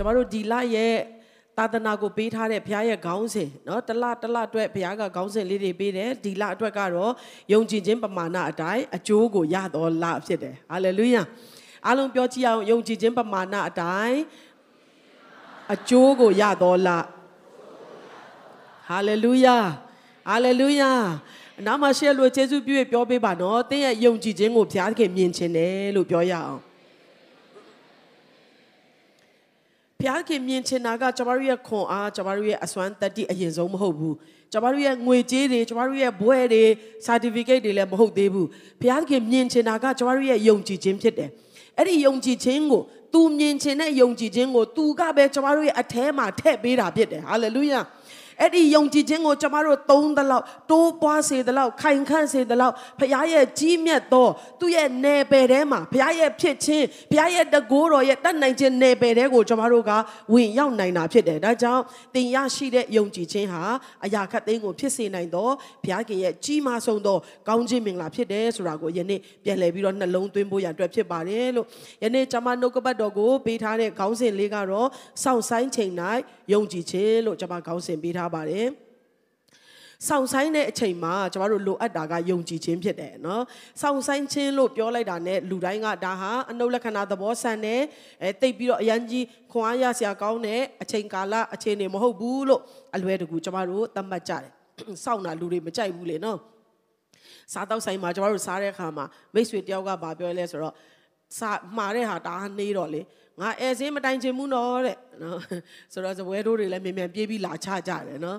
[0.00, 0.94] ွန်တော်တို့ဒီလရဲ့
[1.58, 7.12] သာသနာကိုပေးထားတဲ့ဘုရားရဲ့ခေါင်းစဉ်เนาะတစ်လတစ်လအတွက်ဘုရားကခေါင်းစဉ်လေးတွေပေးတယ်ဒီလအတွက်ကတော့
[7.52, 11.22] ယုံကြည်ခြင်းပမာဏအတိုင်းအကျိုးကိုရတော်လဖြစ်တယ်ဟာလေလုယာ
[11.86, 14.18] အားလုံးပြောကြည့်အောင်ယုံကြည်ခြင်းပမာဏအတိုင်း
[15.74, 16.88] အကျိုးကိုရတော်လ
[18.88, 19.56] ဟာလေလုယာ
[20.28, 20.92] ဟာလေလုယာ
[21.66, 26.60] နာမရှေလို့ယေရှုပြုရပြောပေးပါနော်တင်းရဲ့ယုံကြည်ခြင်းကိုဘုရားခင်မြင်ခြင်းတယ်လို့ပြောရအောင်
[30.00, 34.14] ဘုရားခင်မြင်ချင်တာကကျမတို့ရဲ့ခွန်အားကျမတို့ရဲ့အစွမ်းတတ္တိအရင်ဆုံးမဟုတ်ဘူး
[34.52, 36.64] ကျမတို့ရဲ့ငွေကြေးတွေကျမတို့ရဲ့ဘွဲတွေ
[37.06, 38.48] certificate တွေလည်းမဟုတ်သေးဘူး
[38.80, 41.30] ဘုရားခင်မြင်ချင်တာကကျမတို့ရဲ့ယုံကြည်ခြင်းဖြစ်တယ်
[41.78, 42.82] အဲ့ဒီယုံကြည်ခြင်းကို
[43.12, 47.80] तू မြင်ချင်တဲ့ယုံကြည်ခြင်းကို तू ကပဲကျမတို့ရဲ့အแทမှာထည့်ပေးတာဖြစ်တယ်ဟာလေလုယာ
[48.41, 54.27] အဲ့ဒီယုံကြည်ခြင်းကိုကျမတို့သုံးသလောက်တိုးပွားစေသလောက်ခိုင်ခန့်စေသလောက်ဘုရားရဲ့ကြီးမြတ်သော
[54.59, 59.91] သူ့ရဲ့နယ်ပယ်ထဲမှာဘုရားရဲ့ဖြစ်ခြင်းဘုရားရဲ့တကိုးတော်ရဲ့တတ်နိုင်ခြင်းနယ်ပယ်ထဲကိုကျမတို့က
[60.33, 61.81] ဝင်ရောက်နိုင်တာဖြစ်တယ်ဒါကြောင့်
[62.15, 63.61] သင်ရရှိတဲ့ယုံကြည်ခြင်းဟာ
[64.05, 65.49] အရာခတ်သိမ်းကိုဖြစ်စေနိုင်သော
[65.83, 67.17] ဘုရားခင်ရဲ့ကြီးမားဆုံးသော
[67.47, 71.67] ကောင်းခြင်းမင်္ဂလာဖြစ်တယ်ဆိုတာကိုယနေ့ပြန်လည်ပြီးတော့နှလုံးသွင်းဖို့ရအတွက်ဖြစ်ပါတယ်လို့
[72.03, 74.87] ယနေ့ကျွန်မနှုတ်ကပတ်တော်ကိုပေးထားတဲ့ခေါင်းစဉ်လေးကတော့
[75.23, 75.91] စောင့်ဆိုင်ချိန်၌
[76.53, 78.67] ယုံကြည်ခြင်းလို့ကျွန်မခေါင်းစဉ်ပေးထားပါတယ်
[80.07, 83.43] ဆောင်ဆိုင်တဲ့အချိန်မှာကျမတို့လိုအပ်တာကယုံကြည်ခြင်းဖြစ်တယ်နော်။
[83.81, 87.81] ဆောင်ဆိုင်ခြင်းလို့ပြောလိုက်တာနဲ့လူတိုင်းကဒါဟာအနုလက္ခဏာသဘောဆန်တယ်။
[88.23, 92.61] အဲတိတ်ပြီးတော့အရန်ကြီးခွန်အားရစရာကောင်းတဲ့အချိန်ကာလအချိန်တွေမဟုတ်ဘူးလို့
[92.95, 94.51] အလွယ်တကူကျမတို့သတ်မှတ်ကြတယ်။
[95.03, 96.39] စောင့်တာလူတွေမကြိုက်ဘူးလေနော်။
[97.53, 100.75] စားတော့ဆိုင်မှာကျမတို့စားတဲ့အခါမှာမိတ်ဆွေတယောက်ကဗာပြောလဲဆိုတော့
[101.39, 103.01] စာမှားတဲ့ဟာဒါနေတော့လေ
[103.39, 105.39] ငါအဲစင်းမတိုင်ချင်ဘူးနော်တဲ့နော်
[105.93, 108.37] ဆိုတော့ဇပွဲတို့တွေလည်းမြန်မြန်ပြေးပြီးလာချကြတယ်နော်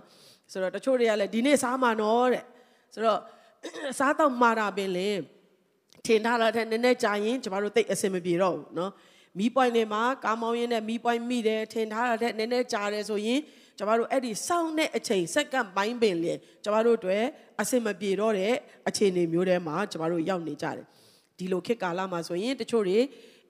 [0.52, 2.44] ဆိုတော့တချို့တွေကလည်းဒီနေ့စားမှာနော်တဲ့
[2.94, 3.20] ဆိုတော့
[3.98, 5.08] စားတော့မှာတာပင်လေ
[6.06, 8.92] ထင်ထားတဲ့နည်းနည်းကြာရင်ကျမတို့တိတ်အဆင်မပြေတော့ဘူးနော်
[9.38, 13.40] မီးပွိုင်းတွေမှာကားမောင်းရင်းနဲ့မီးပွိုင်းမိတယ်ထင်ထားတဲ့နည်းနည်းကြာတယ်ဆိုရင်
[13.78, 16.32] ကျမတို့အဲ့ဒီစောင့်တဲ့အချိန်စက္ကန့်ပိုင်းပင်လေ
[16.64, 17.18] ကျမတို့တွေ
[17.60, 18.54] အဆင်မပြေတော့တဲ့
[18.88, 20.86] အခြေအနေမျိုးထဲမှာကျမတို့ရောက်နေကြတယ်
[21.38, 22.98] ဒီလိုခေတ်ကာလမှာဆိုရင်တချို့တွေ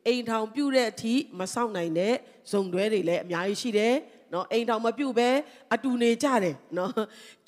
[0.07, 2.15] အိမ်ထောင်ပြုတ်တဲ့အထိမဆောင်နိုင်တဲ့
[2.53, 3.95] ဇုံတွဲတွေလည်းအများကြီးရှိတယ်
[4.33, 5.31] နော်အိမ်ထောင်မပြုတ်ပဲ
[5.75, 6.93] အတူနေကြတယ်နော်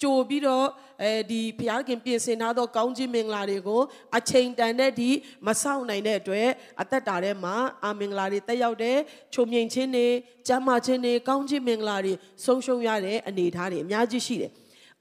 [0.03, 0.67] ကြိုပြီးတော့
[1.03, 3.83] အဲဒီဘုရားခင်ပြင်ဆင်ထားသောကောင်းခြင်းမင်္ဂလာတွေကို
[4.17, 5.11] အချိန်တန်တဲ့ဒီ
[5.47, 6.49] မဆောင်နိုင်တဲ့အတွက်
[6.81, 7.55] အသက်တာထဲမှာ
[7.85, 8.99] အာမင်္ဂလာတွေတက်ရောက်တဲ့
[9.35, 10.07] ချုံမြိန်ခြင်းတွေ
[10.49, 12.13] ကျမ်းမာခြင်းတွေကောင်းခြင်းမင်္ဂလာတွေ
[12.45, 14.53] ဆုံးရှုံးရတဲ့အနေအထားတွေအများကြီးရှိတယ်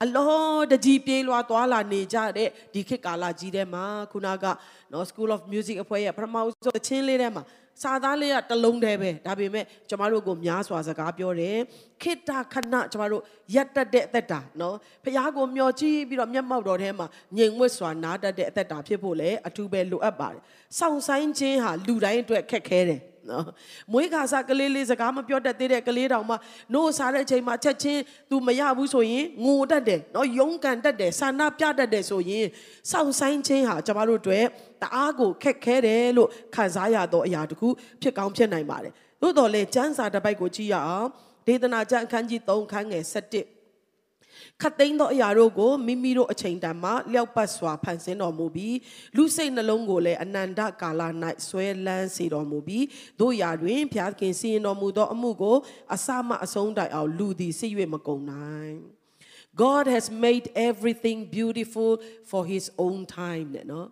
[0.04, 0.32] အလော
[0.72, 4.46] တကြီးပြေးလွှာသွားလာနေကြတဲ့ဒီခေတ်ကာလကြီးထဲမှာခုနက
[4.92, 7.44] နော် School of Music အဖွဲ့ရဲ့ပထမဆုံးသချင်းလေးထဲမှာ
[7.82, 11.58] စာသားလေးကတလုံးတည်းပဲဒါပေမဲ့ကျမတို့ကိုများစွာစကားပြောတယ်
[12.02, 13.22] ခိတ္တခဏကျမတို့
[13.56, 20.42] ရက်တက်တဲ့အသက်တာနော်ဖះကိုမျောကြည့်ပြီးတော့မျက်မှောက်တော်ထဲမှာငြိမ်ဝှက်စွာနားတတ်တဲ့အသက်တာဖြစ်ဖို့လည်းအထူးပဲလိုအပ်ပါတယ်
[20.80, 23.46] စောင့်ဆိုင်ခြင်းဟာလူတိုင်းအတွက်ခက်ခဲတယ် နော်
[23.92, 26.36] မွေးခါစားကလေးလေးစကားမပြောတတ်သေးတဲ့ကလေးတောင်မှ
[26.74, 32.46] နို့စားတဲ့အချိန်မှာချက်ချင်း तू မရဘူးဆိုရင်ငိုတတ်တယ်နော်ယုံကန်တတ်တယ်ဆန္ဒပြတတ်တယ်ဆိုရင်
[32.92, 34.46] စောင့်ဆိုင်ခြင်းဟာကျမတို့အတွက်
[34.82, 37.68] တအားကိုခက်ခဲတယ်လို့ခံစားရသောအရာတခု
[38.02, 41.08] ဖြစ်ကောင်းဖြစ်နိုင်ပါတယ်သို့တော်လည်းကျမ်းစာတစ်ပိုက်ကိုကြည့်ရအောင်
[41.48, 43.53] ဒေသနာကျမ်းအခန်းကြီး3ခန်းငယ်7
[44.62, 48.78] ခတ်သိမ်းသောအရာတို့ကိုမိမိတို့အချိန်တန်မှလျောက်ပတ်စွာဖန်ဆင်းတော်မူပြီး
[49.16, 51.02] လူစိတ်နှလုံးကိုလည်းအနန္တကာလ၌
[51.48, 52.86] ဆွဲလန်းစေတော်မူပြီး
[53.20, 55.58] တို့ရာတွင်ဘုရားခင်စီရင်တော်မူသောအမှုကို
[55.96, 58.76] အစမအဆုံးတိုင်အောင်လူသည်စိတ်၍မကုန်နိုင်
[59.64, 61.92] God has made everything beautiful
[62.30, 63.88] for his own time တဲ့နော်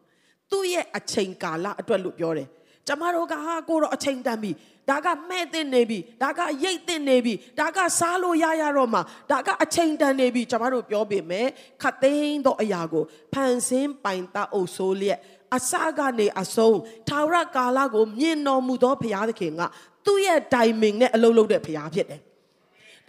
[0.52, 2.50] သူ့ရဲ့အချိန်ကာလအတွက်လို့ပြောတယ်
[2.88, 4.52] ကျမတို့ကဟာကိုတော့အချိန်တန်ပြီ
[4.90, 11.48] ဒါကမဲ့တင်နေပြီဒါကရိတ်တင်နေပြီဒါကစားလို့ရရတော့မှာဒါကအချိန်တန်နေပြီကျမတို့ပြောပေမဲ့
[11.82, 13.04] ခတ်သိမ်းသောအရာကို
[13.34, 15.20] ဖန်ဆင်းပိုင်တအုပ်ဆိုးလျက်
[15.56, 19.62] အစကနေအဆုံးထာဝရကာလကိုမြင်တော်မူသောဘုရားသခင်က
[20.06, 22.22] သူ့ရဲ့ timing နဲ့အလုပ်လုပ်တဲ့ဘုရားဖြစ်တယ်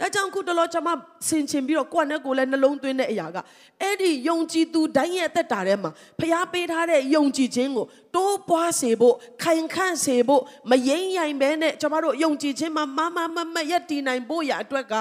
[0.02, 0.90] ဒါကြောင့်ခုတလောကျွန်မ
[1.28, 3.36] ဆင်ခြင်ပြီးတော့ကိုယ့်နဲ့ကိုယ်လည်းနှလုံးသွင်းတဲ့အရာက
[3.82, 5.90] အဲ့ဒီယုံကြည်သူတိုင်းရဲ့အသက်တာထဲမှာ
[6.20, 14.94] ဖျားပေးထားတဲ့ယုံကြည်ခြင်းကိုတိုးပွားစေဖို့ခိုင်ခန့်စေဖို့မယိမ့်ရိုင်ပဲနဲ့ကျွန်တော်တို့ယုံကြည်ခြင်းမှာမမမမယက်တည်နိုင်ဖို့ရအတွက်က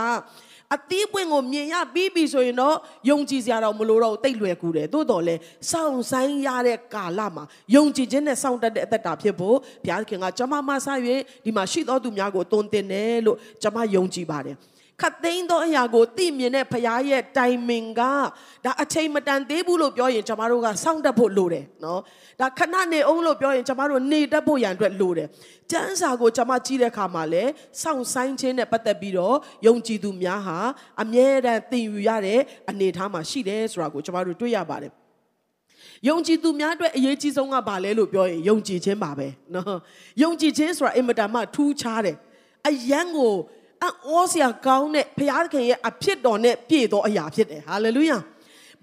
[0.76, 2.76] အသီးပွင့်ကိုမြင်ရပြီးပြီဆိုရင်တော့
[3.10, 5.36] ယုံကြည်စရာတော့မလိုတော့တိတ်လွယ်ကူတယ်သို့တော်လဲ
[5.72, 7.44] စောင့်ဆိုင်ရတဲ့ကာလမှာ
[7.76, 10.88] ယုံကြည်ခြင်းနဲ့စောင့်တတ်တဲ့အသက်တာဖြစ်ဖို့ဘုရားခင်ကကျွန်မမဆ၍
[11.46, 14.56] ဒီမှာရှိသောသူများကိုသွန်သင်တယ်လို့ကျွန်မယုံကြည်ပါတယ်
[15.02, 18.02] ခတ်သိမ်းသောအရာကိုသိမြင်တဲ့ဖရားရဲ့ timing က
[18.66, 22.00] ဒါအချိန်မတန်သေးဘူးလို့ပြောရင်ကျမတို့ကစောင့်တတ်ဖို့လိုတယ်နော်
[22.40, 25.28] ဒါခဏနေအောင်လို့ပြောရင်ကျမတို့နေတတ်ဖို့ရန်အတွက်လိုတယ်
[25.72, 27.44] ကျမ်းစာကိုကျမကြည့်တဲ့အခါမှာလဲ
[27.82, 29.36] စောင့်ဆိုင်ခြင်းနဲ့ပတ်သက်ပြီးတော့
[29.68, 30.58] ယုံကြည်သူများဟာ
[31.02, 32.40] အမြဲတမ်းသင်ယူရတဲ့
[32.70, 34.92] အနေအထားမှာရှိတယ်ဆိုတာကိုကျမတို့တွေ့ရပါတယ်
[36.08, 39.78] ယုံကြည်သူများအတွက်အရေးကြီးဆုံးကဘာလဲလို့ပြောရင်ယုံကြည်ခြင်းပါပဲနော်
[40.24, 42.18] ယုံကြည်ခြင်းဆိုတာအင်မတန်မှထူးခြားတယ်
[42.68, 43.34] အယံကို
[43.84, 48.18] အံ့ဩစရာကောင်းတဲ့ဘုရားသခင်ရဲ့အဖြစ်တော်နဲ့ပြည့်သောအရာဖြစ်တယ်ဟာလေလုယာ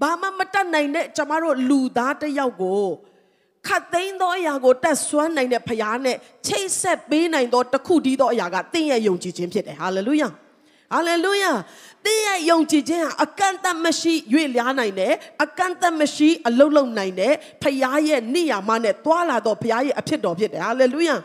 [0.01, 2.83] ဘာမှမတတ်နိုင်တဲ့ကျမတို့လူသားတစ်ယောက်ကို
[3.67, 6.17] ခတ်သိမ်းသောအရာကိုတတ်ဆွမ်းနိုင်တဲ့ဘုရားနဲ့
[6.47, 10.29] ချိတ်ဆက်ပေးနိုင်သောတခုတည်းသောအရာကသင်ရဲ့ယုံကြည်ခြင်းဖြစ်တယ်ဟာလေလုယာ
[10.93, 11.53] ဟာလေလုယာ
[12.05, 15.13] သင်ရဲ့ယုံကြည်ခြင်းဟာအကန့်အသတ်မရှိရွေ့လျားနိုင်တယ်
[15.45, 17.77] အကန့်အသတ်မရှိအလုံးလုံးနိုင်တယ်ဖခင်
[18.09, 21.17] ရဲ့နိယာမနဲ့တွာလာတော့ဖခင်ရဲ့အဖြစ်တော်ဖြစ်တယ်ဟာလေလုယာ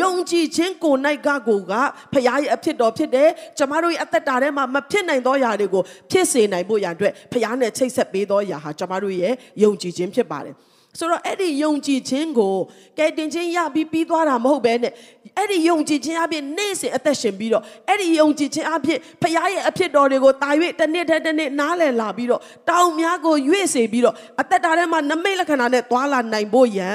[0.00, 1.72] ယုံကြည်ခြင်းကိုနိုင်ကကိုက
[2.12, 9.32] ဖခင်ရဲ့အဖြစ်တော်ဖြစ်တယ်ကျမတို့ရဲ့အသက်တာထဲမှာမဖြစ်နိုင်သောຢာတွေကိုဖြစ်စေနိုင်ဖို့ရန်အတွက်ဖခင်နဲ့ချိတ်ဆက်ပေးသောຢာဟာကျမတို့ရဲ့
[9.62, 10.54] ယုံကြည်ခြင်းဖြစ်ပါတယ်
[10.98, 12.54] ဆိုတော့အဲ့ဒီယုံကြည်ခြင်းကို
[12.98, 14.92] ကဲတင်ခြင်းရပြီးပြီးသွားတာမဟုတ်ပဲနဲ့
[15.36, 22.40] အဲ့ဒီယုံကြည်ခြင်းအပြင်နေ့စဉ်အသက်ရှင်ပြီးတော့အဲ့ဒီယုံကြည်ခြင်းအပြင်ဖခင်ရဲ့အဖြစ်တော်တွေကိုတာ၍တစ်နေ့တစ်တစ်နေ့နားလည်လာပြီးတော့
[22.70, 26.90] တောင်များကိုရွေ့စေပြီးတော့အသက်တာထဲမှာနမိတ်လက္ခဏာနဲ့သွာလာနိုင်ဖို့ယံ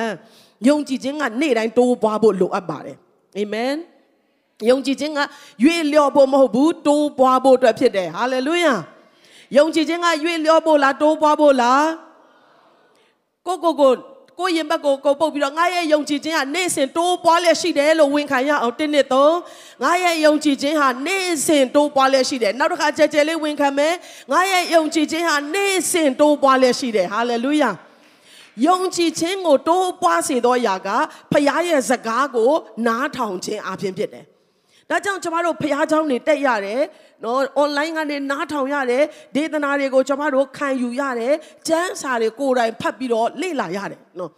[0.68, 2.98] ယုံကြည်ခြင်းကနေ့တိုင်းတိုးပွားဖို့လိုအပ်ပါတယ်
[3.38, 3.74] အာမင်
[4.70, 5.20] ယုံကြည်ခြင်းက
[5.64, 8.74] ရွေ့လျော့ဖို့မဟုတ်ဘူးတိုးပွားဖို့အတွက်ဖြစ်တယ်ဟာလေလုယာ
[9.58, 11.86] ယုံကြည်ခြင်းကရွေ့လျော့ဖို့လားတိုးပွားဖို့လား
[13.48, 13.94] ကိုကိုကို
[14.40, 19.36] ကိုရင်ဘက်ကိုကိုပုတ်ပြီးတော့ငါရဲ့ယုံကြည်ခြင်းဟာနေ့စဉ်တိုးပွားလျက်ရှိတယ်လို့ဝန်ခံရအောင်တင်းနှစ်သုံး
[19.84, 23.94] ငါရဲ့ယုံကြည်ခြင်းဟာနေ့စဉ်တိုးပွားလျက်ရှိတယ်နောက်တစ်ခါကြဲကြဲလေးဝန်ခံမယ်
[24.32, 27.70] ငါရဲ့ယုံကြည်ခြင်းဟာနေ့စဉ်တိုးပွားလျက်ရှိတယ်ဟာလေလုယာ
[28.67, 30.89] ယုံကြည်ခြင်းကိုတိုးပွားစေသောအရာက
[31.33, 32.51] ဖခင်ရဲ့စကားကို
[32.87, 34.25] နားထောင်ခြင်းအပြင်ဖြစ်တယ်
[34.91, 36.83] ဒါကြောင့်ကျမတို့ဖះเจ้าနေတက်ရတယ်
[37.25, 39.03] နော် online ကနေနားထောင်ရတယ်
[39.35, 41.35] ဒေသနာတွေကိုကျမတို့ခံယူရတယ်
[41.69, 44.33] ကျမ်းစာတွေကိုယ်တိုင်ဖတ်ပြီးတော့လေ့လာရတယ်နော်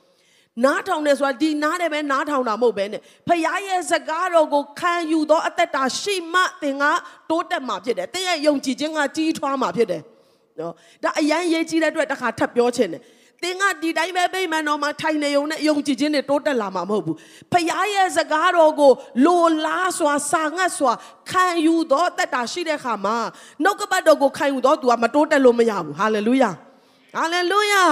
[0.64, 6.84] နားထောင်တယ်ဆိုတာဒီနားတယ်ပဲနားထောင်တာမဟုတ်ပဲနဲ့ဖခင်ရဲ့စကားတော်ကိုခံယူသောအသက်တာရှိမှသင်က
[7.31, 10.02] တိုးတက်မှာဖြစ်တယ်။သင်ရဲ့ယုံကြည်ခြင်းကကြီးထွားမှာဖြစ်တယ်။
[10.58, 10.72] နော်
[11.02, 13.02] ဒါအရန်ရေးကြီးတဲ့အတွက်တစ်ခါထပ်ပြောချင်တယ်။
[13.43, 17.17] သင်ကဒီတိုင်းပဲပိမှန်တော်မှာထိုင်နေုံနဲ့ယုံကြည်ခြင်းနဲ့တိုးတက်လာမှာမဟုတ်ဘူး
[17.51, 17.65] ဖခင်
[17.95, 18.91] ရဲ့စကားတော်ကို
[19.25, 20.91] လိုလားစွာစာငတ်စွာ
[21.29, 23.17] ခံယူတော့တက်တာရှိတဲ့ခါမှာ
[23.63, 26.51] နှုတ်ကပတ်တော်ကိုခံယူတော့ तू ကမတိုးတက်လို့မရဘူးဟာလေလုယာ
[27.15, 27.83] ဟာလေလုယာ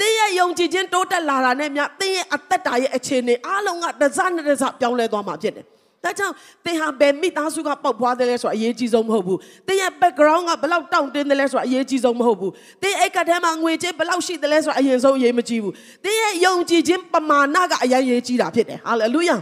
[0.00, 5.66] သင်ရဲ့ယုံကြည်ခြင်းတိုးတက်လာတာနဲ့မြသင်ရဲ့အသက်တာရဲ့အခြေအနေအားလုံးကတစ်စနဲ့တစ်စပြောင်းလဲသွားမှာဖြစ်တယ်
[6.04, 6.34] ဒါကြောင့်
[6.64, 12.52] သင်ဟာဘယ်မိသားစုကပေါက်ဖွားတယ်လဲဆိုတာအရေးကြီးဆုံးမဟုတ်ဘူးသင်ရဲ့ background ကဘယ်လောက်တောင့်တင်းတယ်လဲဆိုတာအရေးကြီးဆုံးမဟုတ်ဘူး
[12.82, 19.36] သင်အိတ်ကထဲမှာငွေကြေးဘယ်လောက်ရှိတယ်လဲဆိုတာအရင်ဆုံးအရေးမကြီးဘူးသင်ရဲ့ယုံကြည်ခြင်းပမာဏကအရင်ရေးကြီးတာဖြစ်တယ်ဟာလေလုယာ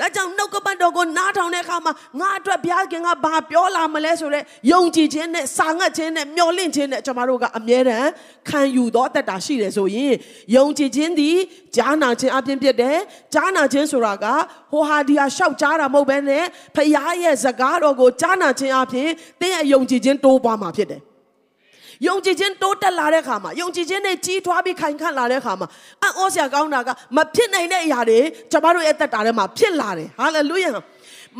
[0.00, 8.08] ဒါကြောင့်နှုတ်ကပတ်တော်ကိုနားထောင်တဲ့အခါမှာငါအတွက်ဘုရားခင်ကဘာပြောလာမလဲဆိုတော့ယုံကြည်ခြင်းနဲ့စာငတ်ခြင်းနဲ့မျှော်လင့်ခြင်းနဲ့ကျွန်တော်တို့ကအမြဲတမ်း
[8.48, 10.14] ခံယူတော့တတ်တာရှိတယ်ဆိုရင်
[10.56, 11.36] ယုံကြည်ခြင်းသည်
[11.76, 12.98] ကြားနာခြင်းအပြင်ဖြစ်တယ်
[13.34, 14.26] ကြားနာခြင်းဆိုတာက
[14.72, 16.44] ဟိုဟာဒီဟာရှောက်ကြားတာမဟုတ်ဘဲနဲ့
[16.76, 16.90] ဖခင်
[17.22, 19.08] ရဲ့စကားတော်ကိုကြားနာခြင်းအပြင်
[19.40, 21.00] သင်ရဲ့ယုံကြည်ခြင်းတိုးပွားမှာဖြစ်တယ်
[22.06, 25.68] ယုံကြည်ခြင်းတိုးတက်လာတဲ့ခါမှာယုံကြည်ခြင်းနဲ့ကြီးထွားပြီးခိုင်ခန့်လာတဲ့ခါမှာ
[26.02, 28.18] အံ့ဩစရာကောင်းတာကမဖြစ်နိုင်တဲ့အရာတွေ
[28.50, 30.70] ကျွန်တော်တို့ရဲ့တက်တာထဲမှာဖြစ်လာတယ်ဟာလေလုယာ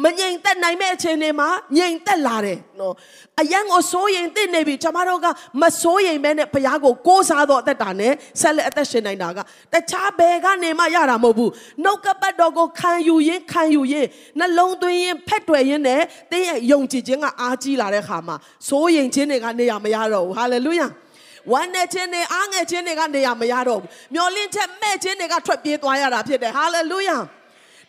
[0.05, 2.95] မငြိမ်သက်နိုင်မဲ့အခြေအနေမှာငြိမ်သက်လာတယ်နော်
[3.41, 5.27] အယံကိုစိုးရင်တင့်နေပြီကျွန်မတို့က
[5.63, 9.39] မစိုးရင်ပဲနဲ့ဘုရားကိုကိုးစားတော့အသက်တာနဲ့ဆက်လက်အသက်ရှင်နိုင်တာက
[9.73, 11.51] တခြားဘယ်ကနေမှရတာမဟုတ်ဘူး
[11.85, 14.07] နှုတ်ကပတ်တော်ကိုခံယူရင်ခံယူရင်
[14.39, 18.37] နှလုံးသွင်းရင်ဖက်တွယ်ရင်နဲ့တင်းရဲ့ယုံကြည်ခြင်းကအားကြီးလာတဲ့ခါမှာ
[18.69, 20.89] စိုးရင်ခြင်းတွေကနေရမရတော့ဘူးဟာလေလုယာ
[21.53, 27.19] ဝမ်းနဲ့ခြင်းတွေအားငယ်ခြင်းတွေကနေရမရတော့ဘူးမျောလင့်ချက်မဲ့ခြင်းတွေကထွက်ပြေးသွားရတာဖြစ်တယ်ဟာလေလုယာ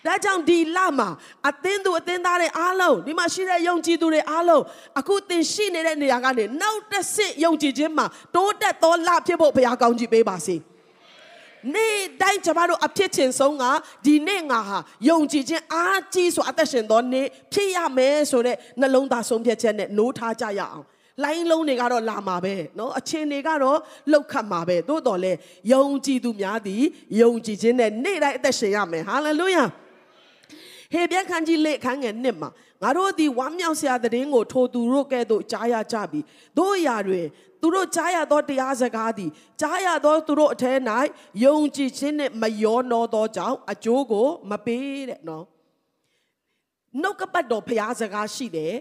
[0.07, 1.09] ဒါကြောင့်ဒီလမှာ
[1.49, 4.63] အသင်းသူအသင်းသားတွေအားလုံးဒီမှာရှိတဲ့ယုံကြည်သူတွေအားလုံး
[4.99, 10.57] အခုသင်ရှိနေတဲ့နေရာကနေနောက်တစ်ဆင့်ယုံကြည်ခြင်းမှာတိုးတက်သောလဖြစ်ဖို့ဘုရားကောင်းကြီးပေးပါစေ
[11.75, 13.65] နေ့တိုင်းကျမတို့အဖြစ်ချင်ဆုံးက
[14.07, 20.85] ဒီနေ့ငါဟာယုံကြည်ခြင်းအားကြီးစွာအသက်ရှင်သောနေ့ဖြစ်ရမယ်ဆိုတဲ့နှလုံးသားဆုံးဖြတ်ချက်နဲ့နိုးထားကြရအောင်
[21.23, 23.79] လိုင်းလုံးတွေကတော့လာမှာပဲเนาะအချင်းတွေကတော့
[24.11, 25.33] လှုပ်ခတ်မှာပဲသို့တော်လဲ
[25.73, 26.83] ယုံကြည်သူများသည်
[27.21, 29.65] ယုံကြည်ခြင်းနဲ့နေ့တိုင်းအသက်ရှင်ရမယ်ဟာလေလုယာ
[30.92, 32.50] ဟေပြခန်းကြီးလေခန်းငယ်နှစ်မှာ
[32.82, 36.20] ငါတို့သည်ဝမ်းမြောက်စရာတဲ့င်းကိုထိုသူတို့ကဲ့သို့ကြားရကြပြီ
[36.58, 37.26] တို့အရာတွင်
[37.62, 39.30] သူတို့ကြားရသောတရားစကားသည်
[39.62, 40.74] ကြားရသောသူတို့အထဲ၌
[41.44, 45.46] ယုံကြည်ခြင်းနှင့်မယောနောသောကြောင့်အကျိုးကိုမပေးတဲ့နော်
[47.02, 48.74] နှုတ်ကပတ်တော်ဖျားစကားရှိတယ်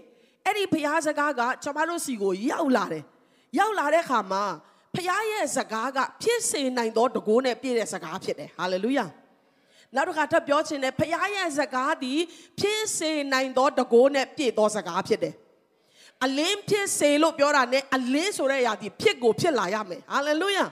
[0.45, 3.03] အဲ့ဒီဖျားစကားကကျွန်မတို့စီကိုရောက်လာတယ်
[3.59, 4.43] ရောက်လာတဲ့ခါမှာ
[4.95, 9.05] ဖျားရဲ့စကားကဖြစ်စေနိုင်သောတကိုးနဲ့ပြည့်တဲ့စကားဖြစ်တယ်ဟာလေလုယာ
[9.95, 12.19] နောက်တစ်ခါထပ်ပြောချင်တယ်ဖခင်ရဲ့စကားသည်
[12.59, 15.33] ဖြစ်စေနိုင်သောတကိုးနဲ့ပြည့်သောစကားဖြစ်တယ်
[16.25, 20.65] အလင်းဖြစ်စေလို့ပြောတာ ਨੇ အလင်းဆိုတဲ့အရာဒီဖြစ်ကိုဖြစ်လာရမယ်ဟာလေလုယာ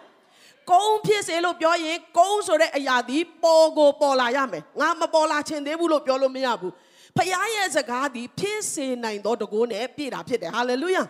[0.69, 6.73] ကုန်းဖြစ်စေလို့ပြောရင်ကုန်းဆိုတဲ့အရာဒီပေါ်ကိုပေါ်လာရမယ်ငါမပေါ်လာချင်သေးဘူးလို့ပြောလို့မရဘူး
[7.17, 11.03] ဖခင်ရဲ့စကားဒီဖြစ်စေနိုင်သောတကိုးနဲ့ပြည့်တာဖြစ်တယ်ဟာလေလုယာ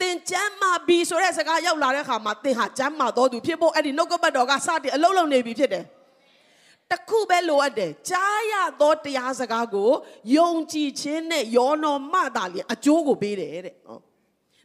[0.00, 5.84] သင်ကျမ်းမာပြီဆိုတဲ့စကားရောက်လာတဲ့အခါမှာသင်ဟာကျမ်းမာတော်သူဖြစ်ဖို့အဲ့ဒီနှုတ်ကပတ်တော်ကစတင်အလုံးလုံးနေပြီဖြစ်တယ်
[6.92, 9.90] တတစ်ခုပဲလိုအပ်တယ်ကြားရသောတရားစကားကို
[10.36, 14.00] ယုံကြည်ခြင်းနဲ့ယောနော်မှတာလျင်အကျိုးကိုပေးတယ်တဲ့နော်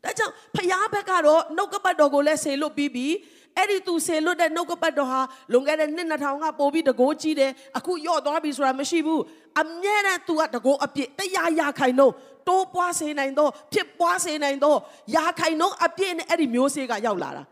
[0.04, 3.14] ဒါကြောင့်ဖျားဘက်ကတော့နှုတ်ကပတ်တော်ကိုလည်းဆေလွတ်ပြီးပြီး
[3.58, 9.22] အဲ့ဒီသူဆေလွတ်တဲ့နှုတ်ကပတ်တော်ဟာလွန်ခဲ့တဲ့နှစ်2000ကပို့ပြီးတကိုးကြီးတယ်အခုယော့သွားပြီဆိုတာမရှိဘူး
[9.62, 12.12] အမြဲတမ်း तू ကတကိုးအပြည့်တရားရခိုင်တော့
[12.48, 14.78] တိုးပွားစေနိုင်တော့ဖြစ်ပွားစေနိုင်တော့
[15.16, 17.44] ရာခိုင်တော့အပြည့်နဲ့အဲ့ဒီမျိုးစေ့ကရောက်လာတာ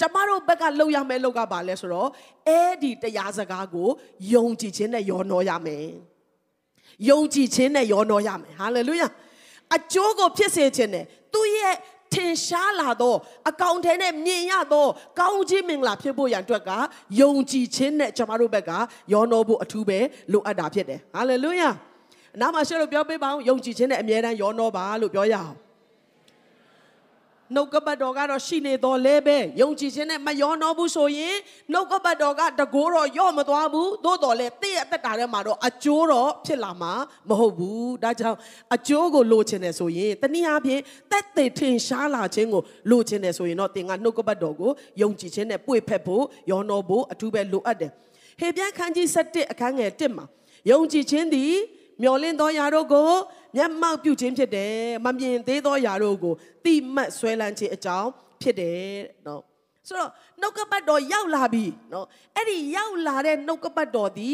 [0.00, 2.08] ကျမတို့ဘက်ကလှုပ်ရမယ့်လှုပ်ကပါလဲဆိုတော့
[2.48, 3.88] အဲ့ဒီတရားစကားကို
[4.34, 5.86] ယုံကြည်ခြင်းနဲ့ယောနော်ရမယ်
[7.08, 9.08] ယုံကြည်ခြင်းနဲ့ယောနော်ရမယ်ဟာလေလုယာ
[9.76, 11.74] အကျိုးကိုဖြစ်စေခြင်းနဲ့သူ့ရဲ့
[12.14, 16.70] ထင်ရှားလာတော့အကောင့်ထဲနဲ့မြင်ရတော့ကောင်းခြင်းမင်္ဂလာဖြစ်ဖို့ရန်အတွက်က
[17.20, 18.70] ယုံကြည်ခြင်းနဲ့ကျမတို့ဘက်က
[19.12, 19.98] ယောနော်ဖို့အထူးပဲ
[20.32, 21.70] လိုအပ်တာဖြစ်တယ်ဟာလေလုယာ
[22.34, 25.54] အနားမှာရှေ့လို့ပြောပေးပါအောင်ယုံကြည်ခြင်းနဲ့အမြဲတမ်းယောနော်ပါလို့ပြောရအောင်
[27.54, 31.36] နှုတ်ကပတ်တော်ကတော့ရှိနေတော်လဲပဲယုံကြည်ခြင်းနဲ့မယောနောဘူးဆိုရင်
[31.72, 36.92] နှုတ်ကပတ်တော်ကတကိုးတော့ယော့မသွားဘူးသို့တော်လဲတည့်ရဲ့အသက်တာထဲမှာတော့အကျိုးတော့ဖြစ်လာမှာ
[37.28, 38.38] မဟုတ်ဘူးဒါကြောင့်
[38.74, 44.70] အကျိုးကိုလိုချင်တယ်ဆိုရင်တနည်းအားဖြင့်တက်တဲ့ထင်ရှားလာခြင်းကိုလိုချင်တယ်ဆိုရင်တော့သင်ကနှုတ်ကပတ်တော်ကို
[45.00, 47.90] ယုံကြည်ခြင်းနဲ့ပွေဖက်ဖို့ယောနောဖို့အထူးပဲလိုအပ်တယ်
[48.40, 50.24] ဟေပြန်ခန်းကြီး7အခန်းငယ်1မှာ
[50.70, 51.54] ယုံကြည်ခြင်းသည်
[52.02, 53.10] မျော်လင့်သောຢာတို့ကို
[53.56, 56.34] မျက်မှောက်ပြုခြင်းဖြစ်တယ်မမြင်သေးသောຢာတို့ကို
[56.64, 58.08] တိမှတ်ဆွဲလန်းခြင်းအကြောင်း
[58.42, 58.88] ဖြစ်တယ်
[59.26, 59.42] နော်
[59.88, 60.10] ဆိုတော့
[60.40, 64.30] နှုတ်ကပတ်တော်ရောက်လာပြီနော်အဲ့ဒီရောက်လာတဲ့နှုတ်ကပတ်တော်ဒီ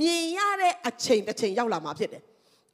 [0.00, 2.22] မြင်ရတဲ့အချိန်တစ်ချိန်ရောက်လာမှာဖြစ်တယ်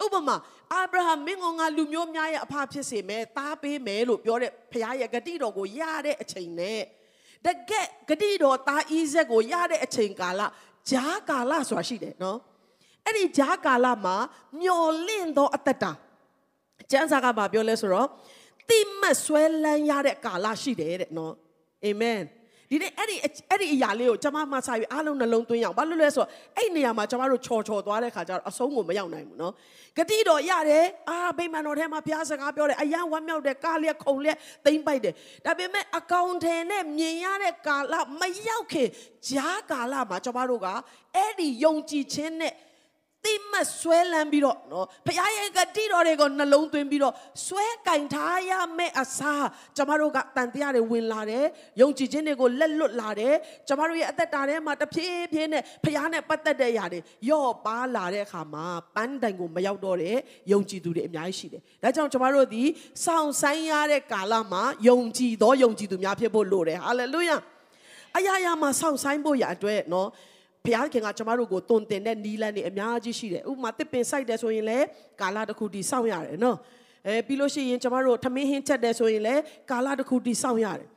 [0.05, 0.37] ဥပမာ
[0.73, 6.81] အာဗြဟံမင်းကငါလူမျိုးများရဲ့အဖဖြစ်စေမယ်သားပေးမယ်လို့ပြောတဲ့ဖခင်ရဲ့ဂတိတော်ကိုရတဲ့အချိန်နဲ့
[7.45, 10.43] တကက်ဂတိတော်သားဣဇက်ကိုရတဲ့အချိန်ကာလ
[10.91, 12.39] ဂျားကာလဆိုတာရှိတယ်နော်
[13.06, 14.16] အဲ့ဒီဂျားကာလမှာ
[14.62, 15.92] မျော်လင့်သောအသက်တာ
[16.92, 18.08] ကျမ်းစာကဘာပြောလဲဆိုတော့
[18.70, 21.34] တိမတ်ဆွဲလန်းရတဲ့ကာလရှိတယ်တဲ့နော်
[21.86, 22.22] အာမင်
[22.72, 23.16] ဒီနေ့အဲ့ဒီ
[23.50, 29.54] အဲ့ဒီအရာလေးကိုကျွန်မမှစာပြီးအားလုံးနှလုံးသွင်းရအောင်ဘာလို့လဲဆိုတော့အဲ့နေရာမှာကျွန်မတို့ချော်ချော်သွားတဲ့ခါကျတော့အဆုံးကိုမရောက်နိုင်ဘူးเนาะ
[29.98, 35.14] ဂတိတော်ရတယ်အာဗိမာန်တော်ထဲမှာဘုရားစကားပြောတယ်အယံဝမ်းမြောက်တယ်ကားလျက်ခုံလျက်သိမ့်ပိုက်တယ်
[35.46, 38.90] ဒါပေမဲ့အကောင့်ထဲနဲ့မြင်ရတဲ့ကာလမရောက်ခင်
[39.30, 40.68] ဂျားကာလမှာကျွန်မတို့က
[41.16, 42.54] အဲ့ဒီယုံကြည်ခြင်းနဲ့
[43.25, 47.15] တိမတ်ဆွဲလန်းပြီးတော့နော်ဘုရားရဲ့ဂတိတော်တွေကိုနှလုံးသွင်းပြီးတော့
[47.47, 51.45] ဆွဲကင်ထားရမယ့်အစားကျမတို့ကတန်တရားတွေဝင်လာတယ်
[51.81, 53.35] ယုံကြည်ခြင်းတွေကိုလက်လွတ်လာတယ်
[53.69, 57.01] ကျမတို့ရဲ့အသက်တာထဲမှာတဖြည်းဖြည်းနဲ့ဘုရားနဲ့ပတ်သက်တဲ့အရာတွေ
[57.31, 60.17] ယော့ပါလာတဲ့အခါမှာပန်းတိုင်ကိုမရောက်တော့တဲ့
[60.53, 62.63] ယုံကြည်သူတွေအများကြီးရှိတယ်ဒါကြောင့်ကျမတို့ဒီ
[63.05, 67.37] စောင့်ဆိုင်ရတဲ့ကာလမှာယုံကြည်သောယုံကြည်သူများဖြစ်ဖို့လိုတယ်ဟာလေလုယာ
[68.17, 70.09] အရာရာမှာစောင့်ဆိုင်ဖို့ရအတွက်နော်
[70.67, 74.87] ဘုရားခင်ကကျမတို့ကိုတုံတင်တဲ့နီးလန်းတွေအများကြီးရှိတယ်ဥပမာတစ်ပင်စိုက်တယ်ဆိုရင်လည်း
[75.21, 76.57] ကာလတစ်ခုတည်စောင့်ရတယ်နော်
[77.07, 80.89] အဲပြီးလို့ရှိရင်ကျမတို့ထမင်းဟင်းချက်တယ်ဆိုရင်လည်းကာလတစ်ခုတည်စောင့်ရတယ်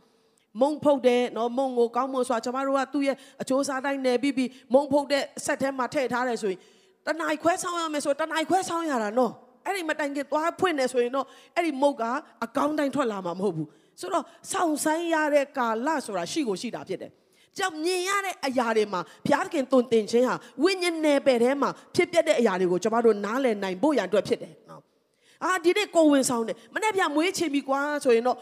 [0.61, 6.59] မုံဖုတ်တယ်နော်မုံကိုကောင်းမွန်စွာကျမတို့ကသူ့ရဲ့အချိုးစားတိုင်းနယ်ပြီးပြီးမုံဖုတ်တဲ့ဆက်ထဲမှာထည့်ထားတယ်ဆိုရင်
[7.05, 9.31] တန ਾਈ ခွဲဆောင်ရမယ်ဆိုတန ਾਈ ခွဲဆောင်ရတာနော်
[9.65, 12.03] အဲ့ဒီမတိုင်ခင်သွားဖွင့်နေဆိုရင်တော့အဲ့ဒီမုတ်က
[12.45, 13.67] အကောင်းတိုင်းထွက်လာမှာမဟုတ်ဘူး
[13.99, 17.11] ဆိုတော့စောင့်ဆိုင်ရတဲ့ကာလဆိုတာရှိကိုရှိတာဖြစ်တယ်
[17.57, 24.81] ကြောင့်မြင်ရတဲ့အရာတွေမှာဘုရားသခင်တုန်တင်ခြင်းဟာဝိညာဉ်နယ်ပယ်ထဲမှာဖြစ်ပျက်တဲ့အရာတွေကိုကျွန်တော်တို့နားလည်နိုင်ဖို့ရန်အတွက်ဖြစ်တယ်နော်
[25.43, 28.37] အာဒီနေ့ကိုဝင်ဆောင်တယ်မနေ့ပြမွေးချင်ပြီကွာဆိုရင်တော့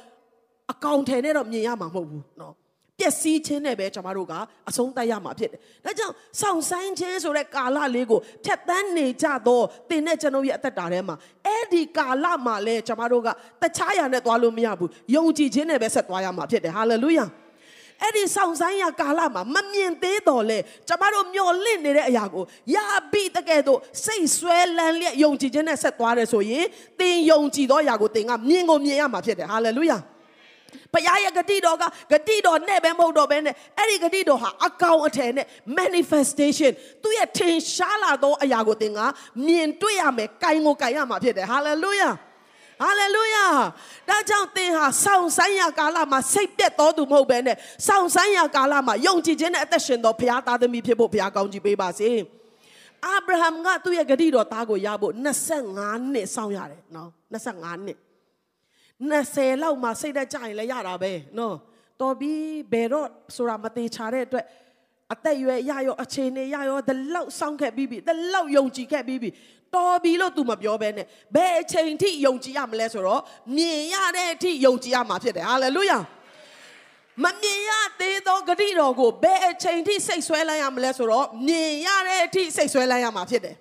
[0.71, 2.55] အကောင့်ထဲနဲ့တော့မြင်ရမှာမဟုတ်ဘူးနော်
[2.99, 4.33] ပျက်စီးခြင်းနဲ့ပဲကျွန်တော်တို့က
[4.69, 13.29] အဆုံးသတ်ရမှာဖြစ်တယ်။ဒါကြောင့်စောင့်ဆိုင်ခြင်းဆိုတဲ့ကာလလေးကိုဖြတ်တန်းနေကြတော့တင်တဲ့ကျွန်တော်ရဲ့အသက်တာထဲမှာအဲ့ဒီကာလမှာလဲကျွန်တော်တို့က
[13.61, 17.25] တခြားရာနဲ့သွားလို့မရဘူး။ယုံကြည်ခြင်းနဲ့ပဲဆက်သွားရမှာဖြစ်တယ်။ဟာလေလုယာ။
[18.01, 22.43] အဲ့ဒီဆောင်ဆိုင်ရာကာလမှာမမြင်သေးတော်လဲကျမတို့မျော်လင့်နေတဲ့အရာကို
[22.75, 22.77] ရ
[23.11, 26.65] ပြီတကယ်တော့စိတ်ဆွဲလန်းလျက်ယုံကြည်ခြင်းနဲ့ဆက်သွားတယ်ဆိုရင်
[26.99, 29.97] သင်ယုံကြည်သောအရာကိုသင်ကမြင်ကိုမြင်ရမှာဖြစ်တယ်ဟာလေလုယာ
[30.93, 35.47] ဘုရားရဲ့ဂတိတော်ကဂတိတော်နဲ့ပဲမဟုတ်တော့ဘဲနဲ့အဲ့ဒီဂတိတော်ဟာအကောင်အထည်နဲ့
[35.77, 36.71] manifestation
[37.03, 38.99] သူရဲ့ထင်ရှားလာသောအရာကိုသင်က
[39.47, 42.13] မြင်တွေ့ရမယ်၊ကိုင်ကိုကိုင်ရမှာဖြစ်တယ် hallelujah
[42.81, 43.45] ဟာလေလုယာ
[44.09, 52.09] ဒါကြောင့်သင်ဟာစောင့်ဆိုင်ရာကာလမှာစိတ်ပြတ်တော်သူမဟုတ်ဘဲနဲ့စောင့်ဆိုင်ရာကာလမှာယုံကြည်ခြင်းနဲ့အသက်ရှင်တော်ဘုရားသားသမီးဖြစ်ဖို့ဘုရားကောင်းချီးပေးပါစေ
[53.05, 55.13] အာဗြဟံကသူ့ရဲ့ဂတိတော်သားကိုရဖို့
[55.61, 57.97] 25နှစ်စောင့်ရတယ်နော်25နှစ်
[59.11, 61.55] 20လောက်မှစိတ်သက်ကြရင်လည်းရတာပဲနော်
[62.01, 62.31] တော်ပြီ
[62.71, 64.45] ဘယ်တော့ဆိုတာမသေးချာတဲ့အတွက်
[65.13, 69.29] အသက်ရွယ်ရရောအခြေအနေရရောဒီလောက်စောင့်ခဲ့ပြီးပြီဒီလောက်ယုံကြည်ခဲ့ပြီးပြီ
[69.75, 71.05] တော်ပြီလို့ तू မပြောဘဲနဲ့
[71.35, 73.21] ဘယ်အချိန်ထိယုံကြည်ရမလဲဆိုတော့
[73.57, 75.99] မြင်ရတဲ့အထိယုံကြည်ရမှာဖြစ်တယ်ဟာလေလုယာ
[77.23, 83.55] မမြင်ရသေးသောဂတိတော်ကိုဘယ်အချိန်ထိစိတ်ဆွဲလိုက်ရမလဲဆိုတော့မြင်ရတဲ့အထိစိတ်ဆွဲလိုက်ရမှာဖြစ်တယ်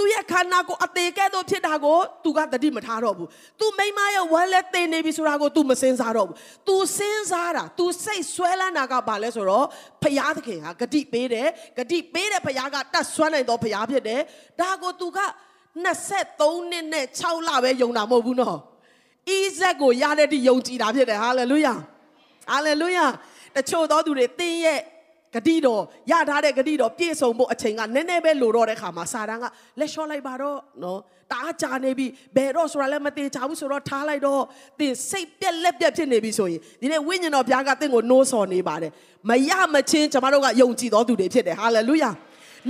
[0.00, 3.28] သူ့ရဲ့ခန္ဓာကိုယ်အသေးကဲ့သို့ဖြစ်တာကိုသူကတတိမထားတော့ဘူး
[3.60, 6.36] သူမိမရဲ့ဝမ်းလဲသေနေပြီဆိုတာကိုသူမစင်စားတော့ဘူး
[6.68, 9.66] သူစင်စားတာသူစိတ်ဆွဲလန်းတာကဘာလဲဆိုတော့
[10.02, 14.20] ဖျားသခင်ဟာဂတိပေးတယ်ဂတိပေးတဲ့ဖျားကတတ်ဆွမ်းနိုင်သောဖျားဖြစ်တယ်
[14.60, 15.18] ဒါကိုသူက
[15.90, 18.58] 23နှစ်နဲ့6လပဲယုံတာမဟုတ်ဘူးနော်
[19.28, 21.74] အီဇက်ကိုရတဲ့တိယုံကြည်တာဖြစ်တယ်ဟာလေလုယာ
[22.50, 23.06] ဟာလေလုယာ
[23.56, 24.80] တချို့သောသူတွေသင်ရဲ့
[25.34, 29.44] ဂတိတော်ရထားတဲ့ဂတိတော်ပြည့်စုံဖို့အချိန်ကနည်းနည်းပဲလိုတော့တဲ့ခါမှာစာတန်းက
[29.78, 30.98] လက်လျှော့လိုက်ပါတော့နော်
[31.30, 32.06] တအားကြာနေပြီ
[32.36, 34.42] ဘယ်တော့ဆိုတာလည်းမသေးချဘူးဆိုတော့ထားလိုက်တော့
[34.78, 38.92] သင်စိတ်ပြက်လက်ပြက်ဖြစ်နေပြီဆိုရင်ဒီနေ့ဝိညာဉ်တော်ဘုရားကသင်ကိုနိုးဆော်နေပါတယ်
[39.28, 42.10] မရမချင်းကျမတို့ကယုံကြည်တော်သူတွေဖြစ်တယ်ဟာလေလုယာ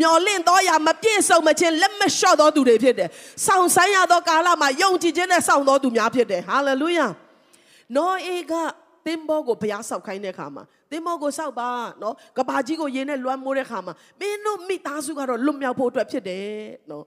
[0.00, 3.08] မျော်လင့်တော်ရာမပြည့်စုံမချင်းလက်မလျှော့တော်သူတွေဖြစ်တယ်။
[3.46, 7.06] ဆောင်ဆိုင်ရသောကာလမှာယုံကြည်ခြင်းနဲ့ဆောင်တော်သူများဖြစ်တယ်။ဟာလေလုယာ။
[7.96, 11.68] နောအေကသ င်္ဘောကိုဘုရားဆောက်ခိုင်းတဲ့အခါမှာသင်္ဘောကိုဆောက်ပါ
[12.02, 16.46] နော်ကဘာကြီးကိုရေနဲ့လွှမ်းမိုးတဲ့အခါမှာမင်းတို့မိသားစုကတော့လွတ်မြောက်ဖို့အတွက်ဖြစ်တယ်
[16.90, 17.04] နော်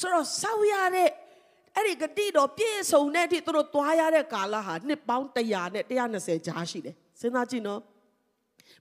[0.00, 1.08] ဆိုတော့ဆောက်ရတဲ့
[1.76, 7.80] အဲ့ဒီဂတိတော်ပြည့်စုံတဲ့အထိသူတို့သွားရတဲ့ကာလဟာနှစ်ပေါင်း100နဲ့120ကြားရှိတယ်စဉ်းစားကြည့်နော်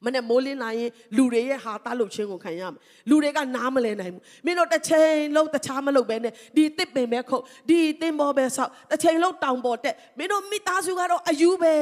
[0.05, 2.79] မနဲ့မိုးလင်းလာရင်လူတွေရဲ့ဟာတာလုပ်ခြင်းကိုခံရမယ်
[3.09, 11.75] လူတွေကနားမလဲနိုင်ဘူးမင်းတို့တစ်ချိန်လုံးတခြားမလုပ်ပဲနဲ့ဒီတစ်ပင်ပဲခုတ်ဒီတင်ပေါ်ပဲဆောက်တစ်ချိန်လုံးတောင်ပေါ်တက်မင်းတို့မိသားစုကတော့အယူပဲ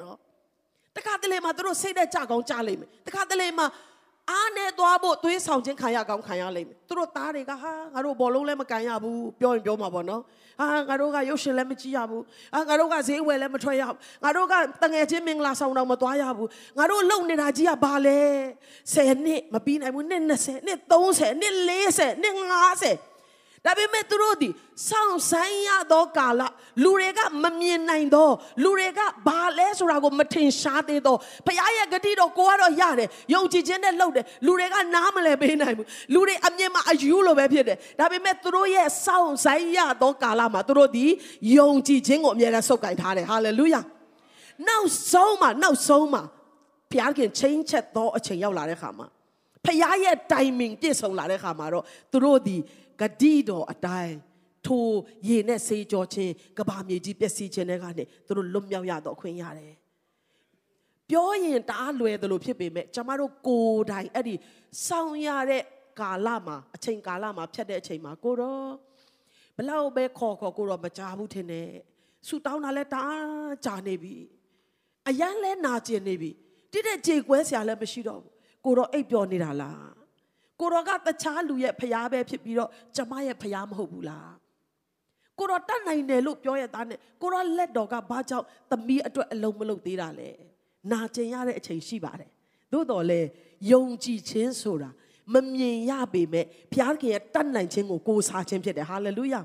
[0.00, 0.16] နော်
[0.96, 3.66] တခါတလေမှာတို့စိတ်တဲ့ကြကောင်းကြလိမ့်မယ်တခါတလေမှာ
[4.30, 10.22] အားနဲ့သွားဖို့သွေးဆောင်ခြင်းခံရကောင်းခံရလိမ့်မယ်သူတို့သားတွေကဟာငါတို့ဘောလုံးလည်းမကန်ရဘူးပြောရင်ပြောမှာပေါ့နော်
[10.60, 12.22] ဟာငါတို့ကရုပ်ရှင်လည်းမကြည့်ရဘူး
[12.54, 18.18] ဟာငါတို့ကဈေးဝယ်လည်းမထွက်ရဘူးငါတို့ကတငယ်ချင်းမင်္ဂလာဆောင်တော့မသွားရဘူးငါတို့လုံနေတာကြီးကဘာလဲ
[18.94, 22.34] 10နှစ်မပြီးနိုင်ဘူးနှစ်20နှစ်30နှစ်40နှစ်
[22.78, 23.09] 50
[23.66, 24.48] ဒါပေမဲ့သူတို့ဒီ
[24.88, 26.42] စောင့်ဆိုင်ရသောကာလ
[26.84, 28.32] လူတွေကမမြင်နိုင်တော့
[28.64, 41.04] လူတွေကဘာလဲဆိုတာကိုမထင်ရှားသေးတော့ဘုရားရဲ့ဂတိတော်ကိုကတော့ရတယ်ယုံကြည်ခြင်းနဲ့လှုပ်တယ်လူတွေကနားမလဲပေးနိုင်ဘူးလူတွေအမြင်မှာအယူလိုပဲဖြစ်တယ်ဒါပေမဲ့သူတို့ရဲ့စောင့်ဆိုင်ရသောကာလမှာသူတို့ဒီ
[41.56, 43.80] ယုံကြည်ခြင်းကိုအမြဲတမ်းစုပ်ကိုင်ထားတယ်ဟာလေလုယာ
[44.68, 46.22] နောက်ဆုံးမှာနောက်ဆုံးမှာ
[46.90, 49.06] ဘုရားခင်ချင်းချက်သောအချိန်ရောက်လာတဲ့ခါမှာ
[49.64, 52.56] ဖခင်ရဲ့ timing ပြည့်စုံလာတဲ့ခါမှာတော့သူတို့ဒီ
[53.00, 54.16] ဂတိတော်အတိုင်း
[54.66, 54.86] ထို
[55.28, 59.74] ရေနဲ့ဆေးကြောခြင်းကဘာမြေကြီးပျက်စီးခြင်းတွေကနေသူတို့လွတ်မြောက်ရတော့ခွင့်ရတယ်
[61.10, 64.34] ပြောရင်တအားလွယ်တယ်လို့ဖြစ်ပေမဲ့ကျမတို့ကိုယ်တိုင်အဲ့ဒီ
[64.86, 65.62] စောင့်ရတဲ့
[66.00, 68.68] ကာလမှာအချိန်ကာလမှာဖြတ်တဲ့အချိန်မှာကိုတော့
[69.56, 71.70] ဘလောက်ပဲခေါ်ခေါ်ကိုတော့မကြဘူးထင်တယ်
[72.26, 74.16] ဆူတောင်းတာလဲတအားကြာနေပြီ
[75.08, 76.30] အရန်လဲနာကျင်နေပြီ
[76.72, 78.32] တိတဲ့ကြေကွဲဆရာလည်းမရှိတော့ဘူး
[78.64, 79.99] ကိုတော့အိပ်ပျော်နေတာလား
[80.60, 84.32] ကိုတော်ကတခြားလူရဲ့ဖျားပဲဖြစ်ပြီးတော့ကျမရဲ့ဖျားမဟုတ်ဘူးလား
[85.38, 90.30] ကိုတော်တတ်နိုင်တယ်လို့ပြောရတဲ့နဲ့ကိုတော်လက်တော်ကဘာကြောင့်သမီးအတွက်အလုံးမလုံးသေးတာလဲ
[90.92, 92.30] နာကျင်ရတဲ့အချိန်ရှိပါတယ်
[92.72, 93.20] သို့တော်လဲ
[93.72, 94.90] ယုံကြည်ခြင်းဆိုတာ
[95.34, 99.40] မမြင်ရပေမဲ့ဘုရားခင်ရဲ့တတ်နိုင်ခြင်းကိုကိုးစားခြင်းဖြစ်တယ်ဟာလေလုယာ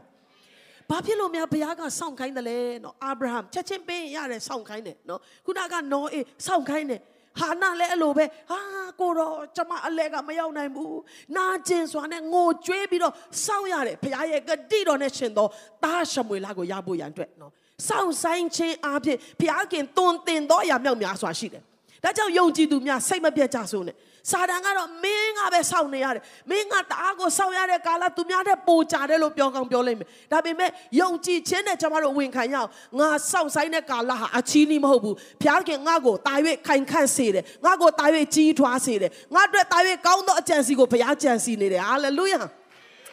[0.90, 7.02] ဘာဖြစ်လို့များဘုရားကစောင့်ခိုင်းတယ်လဲနော်အာဗြဟံချက်ချင်းပေးရတယ်စောင့်ခိုင်းတယ်နော်ခုနကနောအေစောင့်ခိုင်းတယ်
[7.40, 8.60] ဟာနာလည်းအဲ့လိုပဲဟာ
[9.00, 11.00] ကိုတော့ကျမအလဲကမရောက်နိုင်ဘူး
[11.36, 13.14] နာကျင်စွာနဲ့ငိုကြွေးပြီးတော့
[13.46, 15.50] စောင့်ရတယ်ဘုရားရဲ့ဂတိတော်နဲ့ရှင်တော်
[15.84, 17.52] တားရှမွေလာကိုရဖို့ရန်အတွက်နော်
[17.88, 21.64] စောင့်ဆိုင်ခြင်းအပြင်ဘုရားခင်တွင်တင်တော်အရာမြောက်များစွာရှိတယ်
[22.04, 23.96] ဒါကြောင့်ယုံကြည်သူများစိတ်မပြတ်ကြဆိုနဲ့
[24.32, 36.34] စာတန်ကတော့မင်းကပဲစောင့်နေရတယ်မင်းကတအားကိုစောင့်ရတဲ့ကာလသူများတဲ့ပိုကြတယ်လို့ပြောကောင်းပြောလိုက်မယ်ဒါပေမဲ့ယုံကြည်ခြင်းနဲ့ကျွန်တော်တို့ဝင်ခံရအောင်ငါစောင့်ဆိုင်တဲ့ကာလဟာအချီးနှီးမဟုတ်ဘူးဖျားခင်ငါ့ကိုတာ၍
[36.68, 42.42] ခိုင်ခန့်စေတယ်ငါ့ကိုတာ၍ကြီးထွားစေတယ်ငါအတွက်တာ၍ကောင်းသောအကြံစီကိုဘုရားကြံစီနေတယ်ဟာလေလုယာ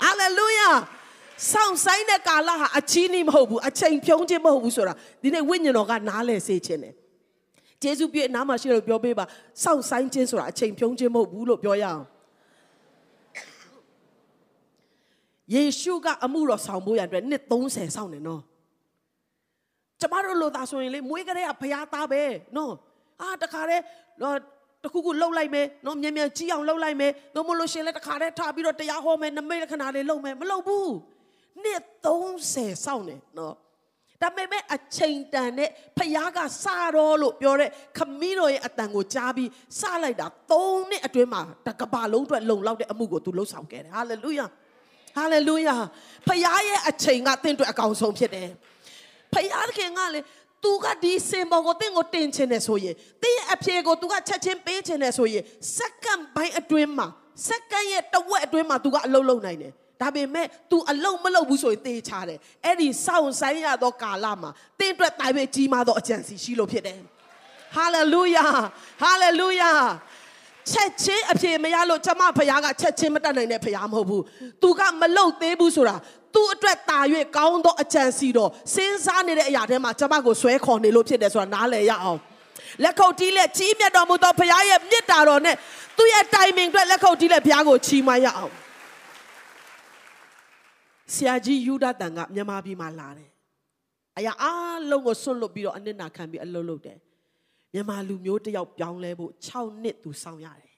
[0.03, 0.70] ဟာလေလုယာ
[1.51, 6.94] စောင့်ဆိုင်တဲ့ကာလဟာအချီးနှီးမဟုတ်ဘူးအချိန်ဖြုံးခြင်းမဟုတ်ဘူးဆိုတာဒီနေ့ဝိညာဉ်တော်ကနားလည်စေခြင်းတယ်
[7.82, 9.24] ဂျေစုပြည့်အနားမှာရှိလို့ပြောပေးပါ
[9.62, 12.02] စောင့်ဆိုင်ခြင်းဆိုတာအချိန်ဖြုံးခြင်းမဟုတ်ဘူးလို့ပြောရအောင်
[15.54, 18.42] ယေရှုကအမှုတော်ဆောင်ဖို့ရတဲ့နှစ်30ဆောင်နေနော်
[20.00, 22.22] ကျမတို့လို့သာဆိုရင်လေမွေးကလေးကဖျားသားပဲ
[22.56, 22.72] နော်
[23.20, 23.82] အာတခါတည်း
[24.84, 30.90] တခုခုလှုပ်လိုက်မယ်နော်မြန်မြန်ကြီးအောင်လှုပ်လိုက်မယ်တော့မလို့ရှင်လဲတခါတည်းထားပြီးတော့တရားဟောမယ်နမိတ်လက္ခဏာတွေလှုပ်မယ်မလှုပ်ဘူး
[31.64, 31.82] နှစ်
[32.34, 33.54] 30ဆောင်နေနော်
[34.22, 44.46] ဒါပေမဲ့အချိန်တန်နဲ့ဖယားကစတော့လို့ပြောတဲ့ခမင်းတော်ရဲ့အတန်ကိုကြားပြီးစလိုက်တာ၃နှစ်အတွင်းမှာတကဘာလုံးအတွက်လုံလောက်တဲ့အမှုကိုသူလှုပ်ဆောင်ခဲ့တယ်ဟာလေလုယာ
[45.16, 45.76] ဟာလေလုယာ
[46.26, 48.48] ဖယားရဲ့အချိန်ကတင့်အတွက်အကောင်ဆုံးဖြစ်တယ်
[49.32, 50.20] ဖယားခင်ကလေ
[50.64, 55.44] သူကဒီစင်ပေါ်ကိုတင့်ကိုတင်ချင်တယ်ဆိုရင်တင်းရဲ့အဖြေကိုသူကချက်ချင်းပေးချင်တယ်ဆိုရင်
[55.76, 57.06] စက္ကန့်ပိုင်းအတွင်းမှာ
[57.48, 67.00] စက္ကန့်ရဲ့တဝက်အတွင်းမှာသူကအလုံးလုံးနိုင်တယ် ဒါပေမဲ့ तू အလုံးမလုံးဘူးဆိုရင်တေးချတယ်အဲ့ဒီစောင့်ဆိုင်ရသောကာလမှာတင်းအတွက်တိုင်ပဲကြီးမားသောအကြံစီရှိလို့ဖြစ်တယ်
[67.76, 68.46] ဟာလေလုယာ
[69.02, 69.70] ဟာလေလုယာ
[70.70, 74.22] ချက်ချင်းအဖြေမရလို့ကျမဖခင်ကချက်ချင်းမတတ်နိုင်တဲ့ဖခင်မဟုတ်ဘူး။
[74.62, 75.96] तू ကမလုတ်သေးဘူးဆိုတာ
[76.34, 77.00] သူ့အတွက်တာ၍
[77.36, 82.20] ကောင်းသောအကြံစီတော်စဉ်းစားနေတဲ့အရာထဲမှာကျမကိုဆွဲခေါ်နေလို့ဖြစ်တယ်ဆိုတာနားလည်ရအောင်။
[82.82, 85.56] လက်ခုပ်တီးလက်ကြီးမြတ်တော်မူသောဖခင်ရဲ့မြစ်တာတော်နဲ့
[85.96, 88.52] သူ့ရဲ့တိုင်မင်အတွက်လက်ခုပ်တီးလက်ဖခင်ကိုချီးမွမ်းရအောင်။
[91.14, 93.30] ဆရာကြီးယူဒတန်ကမြန်မာပြည်မှာလာတယ်။
[94.18, 94.46] အရာအ
[94.90, 96.98] လုံးကိုဆွန့်လွတ်ပြီးတော့အနစ်နာခံပြီးအလုပ်လုပ်တယ်။
[97.72, 100.74] မြန်မာလူမျိုးတစ်ယောက်ပြောင်းလဲဖို့6နှစ်သူစောင့်ရတယ်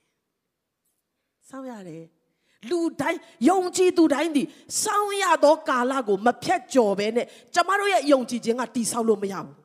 [1.49, 2.05] ။စောင့်ရတယ်။
[2.71, 4.43] လူတိုင်းယုံကြည်သူတိုင်းဒီ
[4.83, 9.57] စောင့်ရသောကာလကိုမဖြတ်ကျော်ပဲနဲ့ကျမတို့ရဲ့ယုံကြည်ခြင်းကတည်ဆောက်လို့မရဘူး။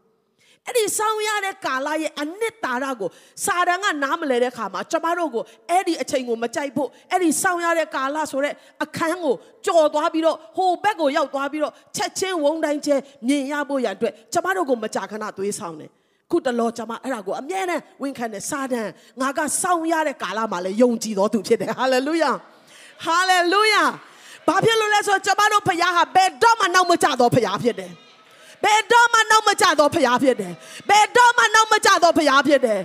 [0.67, 3.09] အဲ့ဒီစောင့်ရတဲ့ကာလရဲ့အနှစ်သာရကို
[3.45, 12.95] စာတန်ကနားမလဲတဲ့ခါမှာကျမတို့ကိုအဲ့ဒီအချိန်ကိုမကြိုက်ဖို့အဲ့ဒီစောင့်ရတဲ့ကာလဆိုတဲ့အခန်းကိုကြော်သွားပြီးတော့ဟိုဘက်ကိုရောက်သွားပြီးတော့ချက်ချင်းဝုန်းတိုင်းကျဲ
[13.27, 15.91] မြင်ရဖို့ရန်အတွက်ကျမတို့ကိုမကြာခဏသွေးဆောင်တယ်
[16.31, 18.87] ခုတလောကျွန်မအဲ့ဒါကိုအမြဲတမ်းဝန်ခံတယ်စာတန်
[19.21, 22.31] ငါကစောင့်ရတဲ့ကာလမှာလည်းယုံကြည်တော်သူဖြစ်တယ်ဟာလေလုယာ
[23.05, 23.83] ဟာလေလုယာ
[24.47, 27.91] ဘာဖြစ်လို့လဲဆိုတော့ကျွန်မတို့ဖခင်ဟာဘယ်တော့မှနောက်မကျတော်ဖခင်ဖြစ်တယ်
[28.63, 30.53] ဘယ်တော့မှနောက်မကျတော်ဖခင်ဖြစ်တယ်
[30.89, 32.81] ဘယ်တော့မှနောက်မကျတော်ဖခင်ဖြစ်တယ်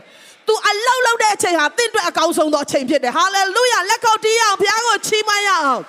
[0.47, 5.83] သူအလောက်လောက်တဲ့အချိန်ဟာတင့်အတွက်အကောင်းဆုံးသောအချိန်ဖြစ်တယ်ဟာလေလုယာလက်ကောက်တီးအောင်ဘုရားကိုချီးမွမ်းရအောင်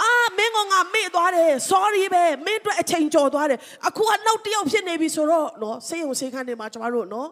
[0.00, 3.58] အာမင်းကငါမေ့သွားတယ် sorry ပဲမင်းအတွက်အချိန်ကျော်သွားတယ်
[3.88, 7.28] အခုကနောက်တစ်ယောက်ဖြစ်နေပြီဆိုတော့နော်စေယုံစေခန်းတွေမှာကျမတို့နော်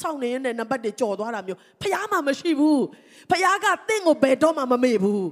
[0.00, 2.82] စောင့်နေရတဲ့နံပါတ်တွေကြော်သွားတာမျိုးဖះမှမရှိဘူး
[3.30, 5.26] ဖះကတင့်ကိုဘယ်တော့မှမမေ့ဘူး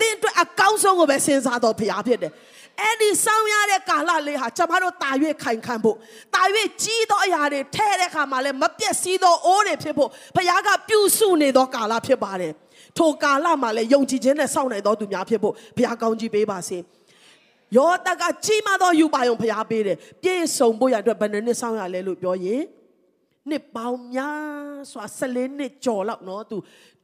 [0.00, 2.32] တင့်အတွက်အကောင်းဆုံးကိုပဲစဉ်းစားတော့ဖះဖြစ်တယ်
[2.80, 5.10] အဲ့ဒီစောင်းရတဲ့ကာလလေးဟာကျမတို့တာ၍
[5.42, 5.96] ခိုင်ခံဖို့
[6.34, 6.42] တာ၍
[6.82, 12.52] ကြီးသောအရာတွေထဲတဲ့ခါမှာလည်းမပြည့်စည်သောအိုးတွေဖြစ်ဖို့ဖះကပြုစုနေသောကာလဖြစ်ပါတယ်
[12.98, 16.78] ထိုကာလမှာလည်းယုံကြည်ခြင်းနဲ့စောင့်နိုင်သောသူများဖြစ်ဖို့ဘုရားကောင်းကြီးပေးပါစေ
[17.76, 22.62] ယောသကကြီးမားသောယူပါယုံဘုရားပေးတယ်ပြည့်စုံဖို့ရအတွက်ဘယ်နှစ်စောင့်ရလဲလို့ပြောရင်
[23.48, 26.56] နှစ်ပေါင်းများစွာ14နှစ်ကျော်လောက်နော်သူ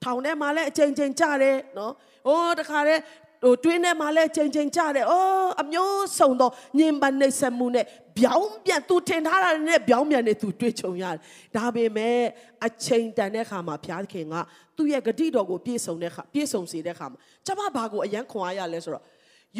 [0.02, 1.92] ထောင်ထဲမှာလည်းအချိန်ချင်းကြတယ်နော်
[2.26, 3.00] ဟိုတခါတည်း
[3.44, 7.86] ဟိုတွင်းထဲမှာလည်းချိန်ချိန်ကြတယ်။အော်အမျိုးစုံသောညင်ပနှိပ်စက်မှုနဲ့
[8.18, 11.18] ပြောင်းပြန်သူထင်ထားတာနဲ့ပြောင်းပြန်နေသူတွေ့ချုံရတယ်။
[11.56, 12.18] ဒါပေမဲ့
[12.66, 14.34] အချိန်တန်တဲ့ခါမှာဘုရားခင်က
[14.76, 19.04] သူ့ရဲ့ဂတိတော်ကိုပြည့်စုံတဲ့ခါပြည့်စုံစေတဲ့ခါမှာကျွန်မဘာကိုအယံခွန်အားရလဲဆိုတော့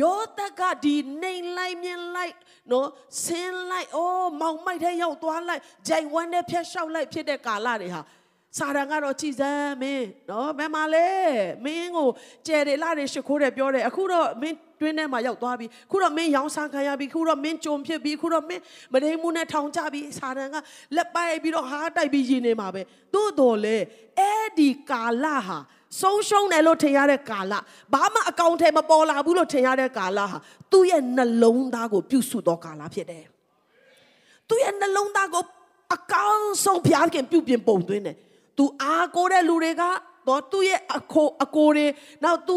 [0.01, 2.35] ယောသက်ကဒီနှိမ်လိုက်မြင်လိုက်
[2.71, 2.89] နော်
[3.25, 8.01] ဆင်းလိုက်အိုးမောင်မိုက်တဲ့ရောက်သွားလိုက်ဂျိုင်ဝမ်းနဲ့ဖျက်လျှောက်လိုက်ဖြစ်တဲ့ကာလတွေဟာ
[8.59, 11.09] စာရန်ကတော့ကြည်စမ်းမင်းနော်ဘယ်မှာလဲ
[11.65, 12.09] မင်းကို
[12.47, 18.63] ကြယ်တယ်လာတယ်ရှ िख ိုးတယ်ပြောတယ်အခုတော့မင်းတွင်းထဲမှာရောက်သွားပြီခုတော့မင်းရောင်းစားခံရပြီခုတော့မင်းကြုံဖြစ်ပြီခုတော့မင်း
[18.93, 20.57] မဒိမှုနဲ့ထောင်ချပြီစာရန်က
[20.97, 22.83] လက်ပိုက်ပြီးတော့ဟာတိုက်ပြီးရင်နေမှာပဲ
[23.15, 23.77] သို့တော်လေ
[24.19, 25.59] အဲ့ဒီကာလဟာ
[26.01, 27.53] ဆုံးရှုံးတယ်လို့ထင်ရတဲ့ကာလ
[27.93, 30.39] ဘာမှအကောင့်ထဲမပေါ်လာဘူးလို့ထင်ရတဲ့ကာလဟာ
[30.73, 33.25] သူ့ရဲ့နှလုံးသားကိုပြုစုသောကာလဖြစ်တယ်
[34.49, 35.43] သူ့ရဲ့နှလုံးသားကို
[35.95, 38.17] အကောင်းဆုံးဘုရားခင်ပြုပြင်ပုံသွင်းတယ်
[38.59, 39.83] သူအားကိုးတဲ့လူတွေက
[40.29, 41.87] တော့သူ့ရဲ့အခိုအကိုတွေ
[42.25, 42.57] နောက်သူ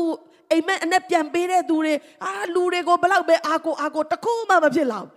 [0.52, 1.94] အိမ်မက်အနဲ့ပြန်ပေးတဲ့သူတွေ
[2.26, 5.08] အာလူတွေကိုဘလောက်ပဲအားကိုအားကိုတခုမှမဖြစ်လောက်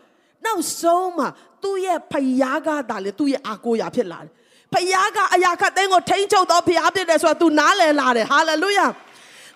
[0.44, 1.28] နောက်ဆုံးမှာ
[1.62, 4.30] သူ့ရဲ့ဖယားကသာလေသူ့ရဲ့အားကိုရာဖြစ်လာတယ်
[4.72, 8.86] ဖယားကအရာခတ်သိန်းကိုထိန်းချုပ်တော့ဖယားဖြစ်တယ်ဆိုတာ तू နားလည်လာတယ်ဟာလေလုယာ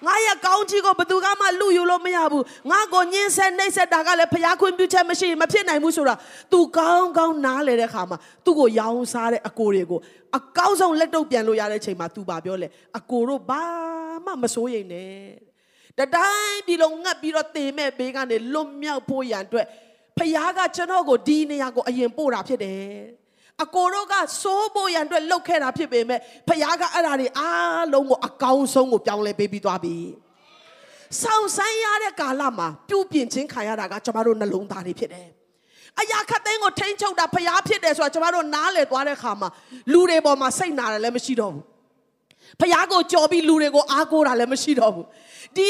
[0.07, 6.15] ငါရဲ့ကောင်းချီးကိုဘသူကမှလူယူလို့မရဘူးငါကိုညှင်းဆက်နှိပ်ဆက်တာကလည်းဖျားခွင့်ပြုချက်မရှိရင်မဖြစ်နိုင်ဘူးဆိုတာ
[6.53, 10.01] तू ကောင်းကောင်းနားလေတဲ့ခါမှာသူ့ကိုရောင်းစားတဲ့အကိုတွေကို
[10.39, 13.63] အကောင်းဆုံးလက်တော့ပြန်လို့ရတဲ့ချိန်မှာ तू ပါပြောလေအကိုတို့ဘာ
[14.25, 15.15] မှမစိုးရိမ်နဲ့
[15.99, 19.67] တတိုင်းပြည်လုံးငတ်ပြီးတော့တင်မဲ့ဘေးကနေလွတ်မြောက်ဖို့ရန်အတွက်
[20.19, 22.81] ဖျားကကျွန်တော်ကိုဒီနေရာကိုအရင်ပို့တာဖြစ်တယ်
[23.63, 29.97] အကိုတို့ကစိုးဖို့ရန်အတွက်လှုပ်ခဲ့တာဖြစ်ပေမဲ့ဖခင်ကအဲ့ဒါတွေအားလုံးကိုအကောင်းဆုံးကိုပြောင်းလဲပေးပြီးသွားပြီ။
[31.23, 35.29] ဆောင်းဆိုင်ရတဲ့ကာလမှာပြုပြင်ခြင်းခံရတာကကျမတို့နှလုံးသားတွေဖြစ်တယ်။
[36.01, 39.49] အရာခတ်သိန်းကိုထိန်းချုပ်တာဖခင်ဖြစ်တယ်ဆိုတာကျမတို့နားလည်သွားတဲ့ခါမှာ
[39.93, 41.65] လူတွေပေါ်မှာစိတ်နာတယ်လည်းမရှိတော့ဘူး။
[42.61, 45.07] ဖခင်ကိုကြော်ပြီးလူတွေကိုအားကိုးတာလည်းမရှိတော့ဘူး။
[45.57, 45.67] ဒီ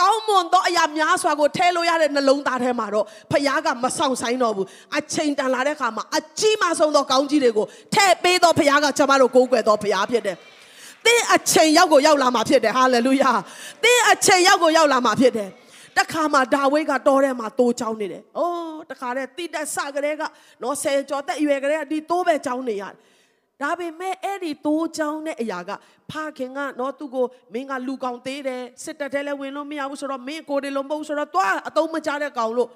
[0.00, 4.66] ကောင်းမွန်သောအရာများစွာကိုထဲလို့ရတဲ့နှလုံးသားထဲမှာတော့ဖခင်ကမဆောင်ဆိုင်တော့ဘူး
[4.98, 10.36] အချိန်တန်လာတဲ့ခါမှာအကြီးမဆုံးသောကောင်းကြီးတွေကိုထဲ့ပေးသောဖခင်ကကျွန်မတို့ကိုးကွယ်သောဖခင်ဖြစ်တယ်။
[11.06, 13.32] သင်အချိန်ရောက်ကိုရောက်လာမှာဖြစ်တယ်ဟာလေလုယာ။
[13.84, 15.48] သင်အချိန်ရောက်ကိုရောက်လာမှာဖြစ်တယ်။
[15.98, 20.22] တခါမှဒါဝိဒ်ကတော်ထဲမှာတိုးချောင်းနေတယ်။အိုးတခါတည်းတိတက်ဆကလေးက
[20.62, 22.96] နော်ဆယ်ကျော်တက်ရွယ်ကလေးကဒီတိုးပဲချောင်းနေရတယ်။
[23.62, 25.70] ဒါပေမဲ့အဲ့ဒီတိုးချောင်းတဲ့အရာက
[26.10, 32.68] ဖခင်ကနော်သူ့ကိုမင်းကလူကောင်သေးတယ်စစ်တပ်ထဲလည်းဝင်လို့မရဘူးဆိုတော့မင်းကိုယ်တွေလုံးမဟုတ်ဆိုတော့သွားအတုံးမချတဲ့ကောင်လို့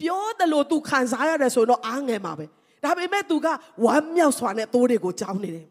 [0.00, 2.46] ပြောတယ်လို့သူခံစားရတယ်ဆိုတော့အားငယ်မှာပဲ
[2.84, 3.46] ဒါပေမဲ့သူက
[3.84, 5.66] ဝမ်းမြောက်စွာနဲ့တိုးတွေကိုကြောင်းနေတယ်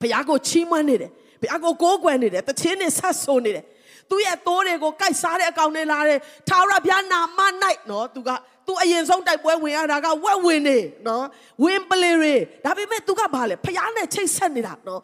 [0.00, 1.10] ဘုရားကိုချီးမွမ်းနေတယ်
[1.42, 3.64] ဘုရားကိုကိုးကွယ်နေတယ်တခြင်းနဲ့ဆက်ဆိုနေတယ်
[4.10, 6.18] သူ့ရဲ့တိုးတွေကိုကိုက်စားတဲ့အကောင်နဲ့လာတယ်
[6.48, 7.40] ထာဝရဘုရားနာမ၌
[7.90, 8.30] နော်သူက
[8.66, 11.24] သူအရင်ဆုံးတိုက်ပွဲဝင်ရတာကဝက်ဝင်နေနော်
[11.62, 15.02] ဝင်းပလေတွေဒါပေမဲ့ तू ကဘာလဲဖျားနဲ့ချိတ်ဆက်နေတာနော်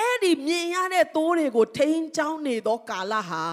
[0.00, 3.44] အဲ့ဒီမြင်ရတဲ့သိုးတွေကိုထိန်းချောင်းနေသောကာလဟာ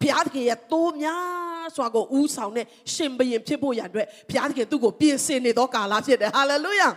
[0.00, 6.88] ဘုရားသခင်ရဲ့သိုးများစွာကိုဥဆောင်တဲ့ရှင်ဘရင်ဖြစ်ဖို့ရန်အတွက်ဘုရားသခင်သူ့ကိုပြင်ဆင်နေသောကာလဖြစ်တယ်ဟာလေလုယာ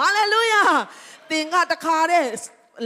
[0.00, 0.62] ဟာလေလုယာ
[1.30, 2.26] သင်ကတခါတဲ့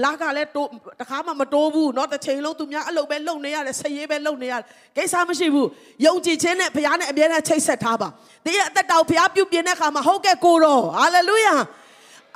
[0.03, 0.69] လာကလည်းတိုး
[1.01, 4.65] တခါမှမတိုးဘူးเนาะတစ်ချိန်လုံးသူများအလုပ်ပဲလုပ်နေရတယ်ဆရေးပဲလုပ်နေရတယ်
[4.97, 5.67] ကိစ္စမရှိဘူး
[6.05, 8.07] ယုံကြည်ခြင်းနဲ့ဘုရားနဲ့အမြဲတမ်းချိတ်ဆက်ထားပါ
[8.45, 11.55] သင်ရဲ့အသက်တာကိုဘုရားပြုပြင်တဲ့အခါမှာဟုတ်ကဲ့ကိုတော့ဟာလေလုယာ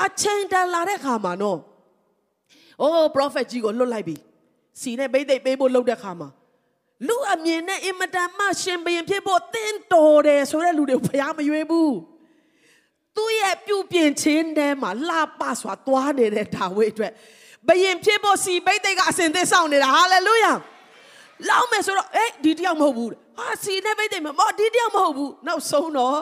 [0.05, 4.15] အချိန်တန်လာတဲ့အခါမှာနော် ။အိုး prophet ကြီးကိုလွတ်လိုက်ပြီ။
[4.81, 6.29] စီနဲ့ဘိသိက်ပေးဖို့လုပ်တဲ့ခါမှာ
[7.07, 11.91] လူအမြင်နဲ့အင်မတန်မှရှင်ဘရင်ဖြစ်ဖို့တင်းတော်တယ်ဆိုတဲ့လူတွေကိုဖျားမရွေးဘူး။
[13.15, 17.13] သူ့ရဲ့ပြုပြင်ခြင်းထဲမှာလှပစွာသွားနေတဲ့ဒါဝိဒ်အတွက်
[17.68, 20.52] ဘရင်ဖြစ်ဖို့စီဘိသိက်ကအစဉ်သစ်ဆောင်နေတာဟာလေလုယာ။
[21.48, 26.18] လောက်မယ်ဆိုတော့အေးဒီတယောက်မဟုတ်ဘူး။ဟာစီနဲ့ဘိသိက်မမောဒီတယောက်မဟုတ်ဘူး။နောက်ဆုံးတော့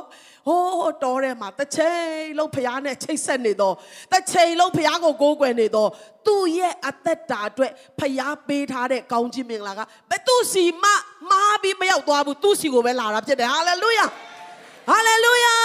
[0.49, 2.07] ဟိုးတော်ထဲမှာတစ်ချိန်
[2.39, 3.75] လုံးဖျားနဲ့ချိတ်ဆက်နေတော့
[4.13, 5.91] တစ်ချိန်လုံးဖျားကိုကိုးကွယ်နေတော့
[6.27, 9.81] သူ့ရဲ့အသက်တာအတွက်ဖျားပေးထားတဲ့ကောင်းကြီးမင်္ဂလာက
[10.11, 10.91] ဘယ်သူစီမှ
[11.31, 14.07] မားပြီးမရောက်သွားဘူးသူ့စီကိုပဲလာတာဖြစ်တယ်ဟာလေလုယာ
[14.89, 15.57] ဟာလေလုယာ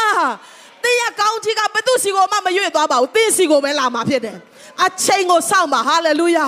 [0.83, 4.37] တင်းရဲ့ကောင်းကြီးကဘယ်သူစီကိုမှမရွေ့သွားပါဘူးတင်းစီကိုပဲလာမှာဖြစ်တယ်
[4.85, 6.47] အချိန်ကိုစောင့်ပါဟာလေလုယာ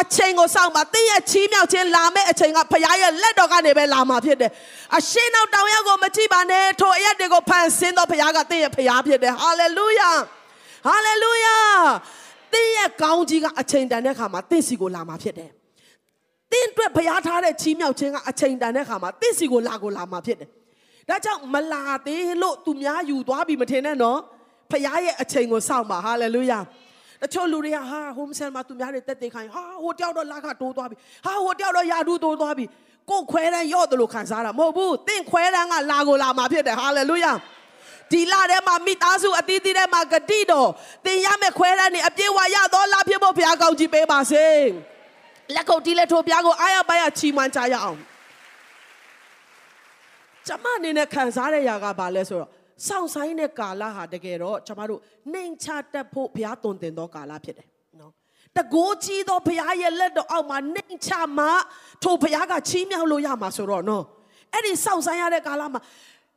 [0.00, 4.50] အချိန်ကိုစောင့်ပါတင်းရဲ့ချီးမြှောက်ခြင်းလာမဲ့အချိန်ကဖခင်ရဲ့လက်တော်ကနေပဲလာမှာဖြစ်တယ်
[4.96, 10.10] အရှင်းနောက်တောင်ရောက်ကိုမကြည့်ပါနဲ့ထိုအရက်တွေကိုဖန်ဆင်းသောဖခင်ကတင်းရဲ့ဖခင်ဖြစ်တယ်ဟာလေလုယာ
[10.86, 11.56] ဟာလေလုယာ
[12.52, 15.50] တင်းရဲ့ကောင်းကြီးကအချိန်တန်တဲ့အခါမှာတင်းစီကိုလာမှာဖြစ်တယ်
[16.52, 20.50] တင်းအတွက်ဖရားထားတဲ့ချီးမြှောက်ခြင်းကအချိန်တန်တဲ့အခါမှာတင်းစီကိုလာကိုလာမှာဖြစ်တယ်
[21.08, 24.18] ဒါကြောင့်မလာသေးလို့သူများယူသွားပြီမထင်နဲ့နော်
[24.70, 26.58] ဖရားရဲ့အချိန်ကိုစောင့်ပါဟာလေလုယာ
[27.22, 32.64] တချို့လူတွေကဟာ home center မှာသူများတွေတက်တက်ခိုင်းဟာဟိုတယောက်တော့လက်ခတိုးသွားပြီဟာဟိုတယောက်တော့ယာဒူးတိုးသွားပြီ
[33.10, 37.32] ကိုယ်ခွဲတန်းရော့တယ်လို့ခံစားတာမဟုတ်ဘူးတင့်ခွဲတန်းကလာကိုလာမှာဖြစ်တယ်ဟာလေလုယာ
[38.12, 40.68] ဒီလာထဲမှာမိသားစုအသီးသီးထဲမှာဂတိတော်
[41.06, 44.46] တင်ရမယ့်ခွဲတန်းနေအပြည့်ဝရတော့လာဖြစ်ဖို့ဘုရားကောင်းကြီးပေးပါစေ
[45.54, 47.98] လက်ကုပ်တီးလက်ထိုးဘုရားကိုအားရပါရချီးမွမ်းကြရအောင်
[50.46, 52.50] ကျမအနေနဲ့ခံစားရရကဘာလဲဆိုတော့
[52.86, 55.00] စောင့်ဆိုင်တဲ့ကာလဟာတကယ်တော့ကျမတို့
[55.32, 57.68] နှိမ်ချတတ်ဖို့ဘုရားတုံတင်သောကာလဖြစ်တယ်
[58.00, 58.12] နော်
[58.56, 61.46] တကိုးကြီးသောဘုရားရဲ့လက်တော်အောက်မှာနှိမ်ချမှ
[62.02, 64.04] ထိုဘုရားကချီးမြှောက်လို့ရမှာဆိုတော့နော်
[64.52, 65.80] အဲ့ဒီစောင့်ဆိုင်ရတဲ့ကာလမှာ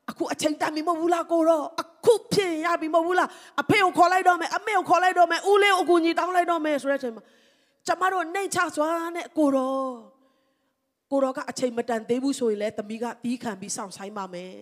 [0.09, 3.29] အခုအချိန်တန်ပြီမဟုတ်ဘူးလားကိုတော့အခုဖြစ်ရပြီမဟုတ်ဘူးလား
[3.61, 7.23] အဖေကိုခေါ်လိုက်တော့မယ်အမေကိုခေါ်လိုက်တော့မယ်ဦးလေးကိုအကူကြီးတောင်းလိုက်တော့မယ်ဆိုတဲ့အချိန်မှာ
[7.87, 9.89] ကျမတို့နှိမ်ချစွာနဲ့ကိုတော့
[11.11, 14.53] ကိုတော့ကအချိန်မတန်သေးဘူးဆိုရင်လည်းသမီးကတီးခံပြီးစောင့်ဆိုင်ပါမယ်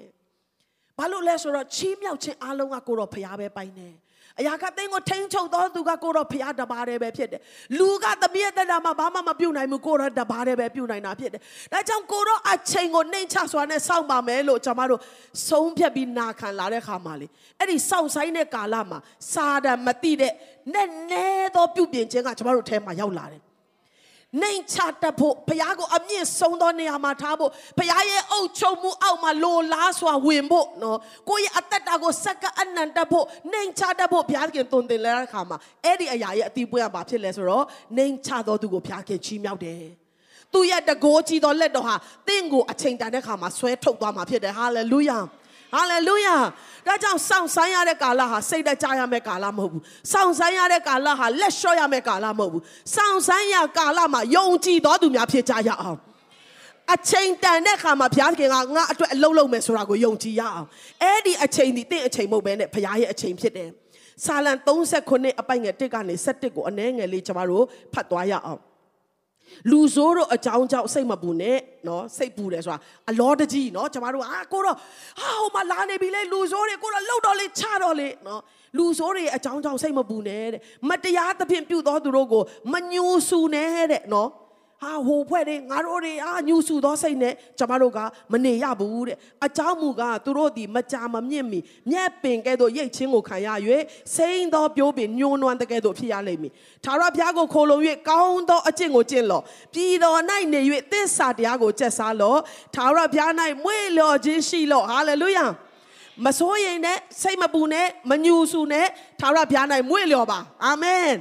[0.97, 3.93] ဘာလို့လဲဆိုတော့ချီးမြှောက်ခြင်းအလုံးကကိုတော့ဖရားပဲပိုင်တယ်
[4.39, 7.41] အရာကသင်ကိုထိန်းချုပ်တော်သူကကိုတော့ဖရားတပါးတည်းပဲဖြစ်တယ်
[7.79, 11.41] လူကသမီးရဲ့တက်တာမှာဘာမှမပြုတ်နိုင်ဘူးကိုတော့တပါးတည်းပဲပြုတ်နိုင်တာဖြစ်တယ်
[11.73, 15.01] ဒါကြောင့်ကိုတော့အချိန်ကိုနှိမ်ချစွာနဲ့စောင့်ပါမယ်လို့ကျွန်တော်တို့
[15.49, 17.27] ဆုံးဖြတ်ပြီးနာခံလာတဲ့ခါမှာလေ
[17.59, 18.99] အဲ့ဒီစောင့်ဆိုင်တဲ့ကာလမှာ
[19.33, 20.33] စာတန်မတိတဲ့
[20.73, 23.41] နဲ့နဲသောပြုတ်ပြင်ခြင်းကကျွန်တော်တို့ထဲမှာရောက်လာတယ်
[24.41, 30.97] နှိမ်ချတတ်ဖို့ဘုရားကိုအမြင့်ဆုံးသောနေရာမှာထားဖို့ဘုရားရဲ့အုပ်ချုပ်မှုအောက်မှာလိုလားစွာဝင်ဖို့နော်
[31.29, 37.65] ကိုယ့်ရဲ့အသက်တာကိုစက္ကအနန္တတ်ဖို့နှိမ်ချတတ်ဖို့ဘုရားခင်တုံတင်လဲတဲ့အခါမှာအဲ့ဒီအရာရဲ့အတိပွင့်ကဘာဖြစ်လဲဆိုတော့
[37.97, 39.83] နှိမ်ချသောသူကိုဘုရားခင်ချီးမြှောက်တယ်
[40.53, 41.95] သူရဲ့တကိုးကြီးသောလက်တော်ဟာ
[42.27, 45.19] တင့်ကိုအချိန်တန်တဲ့ခါမှာဆွဲထုတ်သွားမှာဖြစ်တယ်ဟာလေလုယာ
[45.73, 46.35] ဟာလေလုယာ
[46.87, 52.63] ဒါကြောင့်စောင့်ဆိုင်ရတဲ့ကာလဟာစိတ်တကြရမယ့်ကာလမဟုတ်ဘူးစောင့်ဆိုင်ရတဲ့ကာလဟာလက်လျှော့ရမယ့်ကာလမဟုတ်ဘူး
[52.95, 55.97] စောင့်ဆိုင်ရကာလမှာယုံကြည်တော်သူများဖြစ်ကြရအောင်
[56.93, 60.67] အချိန်တန်တဲ့ခါမှာဘုရားခင်ကငါအတွက်အလုံးလုံးမယ်ဆိုတာကိုယုံကြည်ရအောင်
[61.03, 63.69] အဲ့ဒီအချိန်ဒီတင့်အချိန်မဟုတ်ဘဲနဲ့ဘုရားရဲ့အချိန်ဖြစ်တယ်
[64.25, 68.61] ဆာလံ39အပိုင်ငယ်1ကနေ7ကိုအနည်းငယ်လေးကျွန်တော်တို့ဖတ်သွားရအောင်
[69.71, 71.57] လူဆိုးတို့အကြောင်းကြောင့်စိတ်မပူနဲ့
[71.87, 72.79] နော်စိတ်ပူတယ်ဆိုတာ
[73.09, 74.75] အလောတကြီးနော်ကျမတို့အာကိုတော့
[75.19, 78.41] ဟာဟိုမှာလာနေပြီလေလူဆိုးတွေကိုတော့လှုပ်တော့လေချတော့လေနော်
[78.77, 84.29] လူဆိုးတွေအကြောင်းကြောင့်စိတ်မပူနဲ့တဲ့မတရားသဖြင့်ပြုသောသူတို့ကိုမညူဆူနဲ့တဲ့နော်
[84.82, 87.98] ဟာဟိုဖွဲ့တွေငါတို့တွေအာညှူဆူသောစိတ်နဲ့ကျမတို့က
[88.32, 91.58] မနေရဘူးတဲ့အเจ้าမူကသူတို့ဒီမကြာမမြင့်မီ
[91.90, 93.48] မြက်ပင်ကဲ့သို့ရိတ်ချင်းကိုခံရ၍
[94.14, 96.52] စိမ့်သောပြိုးပင်ညှိုးနွမ်းတဲ့ကဲ့သို့ဖြစ်ရလိမ့်မည်
[96.84, 99.42] ထာဝရဘုရားကိုခိုလုံ၍ကောင်းသောအကျင့်ကိုကျင့်လော့
[99.74, 100.20] ပြည်တော်၌
[100.52, 100.60] နေ၍
[100.92, 102.40] သစ္စာတရားကိုကျက်စားလော့
[102.74, 103.32] ထာဝရဘုရား၌
[103.64, 105.44] မွေ့လျော်ခြင်းရှိလော့ဟာလေလုယာ
[106.24, 108.86] မစိုးရိမ်နဲ့စိတ်မပူနဲ့မညှူဆူနဲ့
[109.20, 111.12] ထာဝရဘုရား၌မွေ့လျော်ပါအာမင်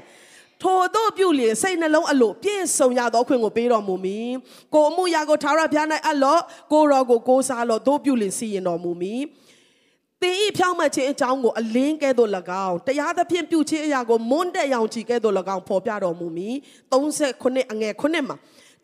[0.63, 4.31] ထိုတို့ပြုလျင်စိတ်နှလုံးအလိုပြည့်စုံရသောခွင့်ကိုပေးတော်မူမည်
[4.75, 6.43] ကိုအမှုရာကိုထာဝရဘုရား၌အလော့
[6.73, 9.23] ကိုရောကိုကိုးစားလော့တို့ပြုလျင်စီရင်တော်မူမည်
[10.23, 12.31] တင်ဤဖြောင်းမှတ်ခြင်းအကြောင်းကိုအလင်းကဲ့သို့၎
[12.67, 16.55] င်းတရားသဖြင့်ပြုခြင်းအရာကိုမွန်းတဲ့ရောင်ချီကဲ့သို့၎င်းဖော်ပြတော်မူမည်
[16.93, 18.37] 39အငယ်9မှာ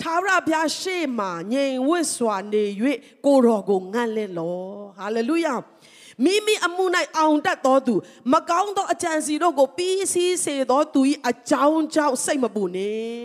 [0.02, 2.64] ထာဝရဘုရားရှေ့မှာငြိမ်ဝတ်စွာနေ၍
[3.26, 4.56] ကိုတော်ကိုငန့်လဲလော
[4.98, 5.54] ဟာလေလုယာ
[6.24, 6.84] မိမိအမှု၌
[7.16, 7.94] အောင်တတ်သောသူ
[8.32, 13.24] မကောင်းသောအကြံစီတို့ကိုပြီးစီးစေသောသူ၏အကြောင်းကြောင့်စိတ်မပူနှင့်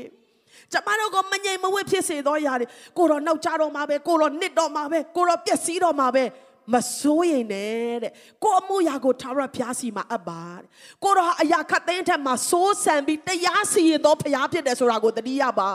[0.72, 6.24] ကျမတို့ကမငြိမ်မဝှက်ဖြစ်စေသောຢာတွေကိုတော့နောက်ကြတော့မှာပဲကိုတော့နစ်တော့မှာပဲကိုတော့ပျက်စီးတော့မှာပဲ
[6.74, 8.12] မစိုးရိမ်နဲ့တဲ့
[8.44, 10.66] ကိုအမှုရာကိုထာဝရဘုရားစီမှာအပ်ပါတဲ့
[11.04, 15.72] ကိုတော့အရာခတ်သိမ်းထက်မှာစိုးစံပြီးတရားစီရင်သောဘုရားဖြစ်တယ်ဆိုတာကိုတတိယပါ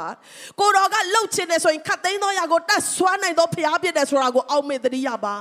[0.60, 5.36] ကိုတော့ကလှုပ်ချင်တယ်ဆိုရင်ခတ်သိမ်းသောအရာကိုတတ်ဆွမ်းနိုင်သောဘုရားဖြစ်တယ်ဆိုတာကိုအောက်မေ့တတိယပါ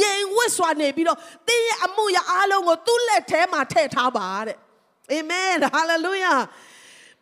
[0.00, 4.58] ငြိမ်ဝတ်စွာနေပြီးတော့တင်းရဲ့အမှုရာအားလုံးကိုသူ့လက်ထဲမှာထည့်ထားပါတဲ့
[5.12, 6.34] အာမင်ဟာလေလုယာ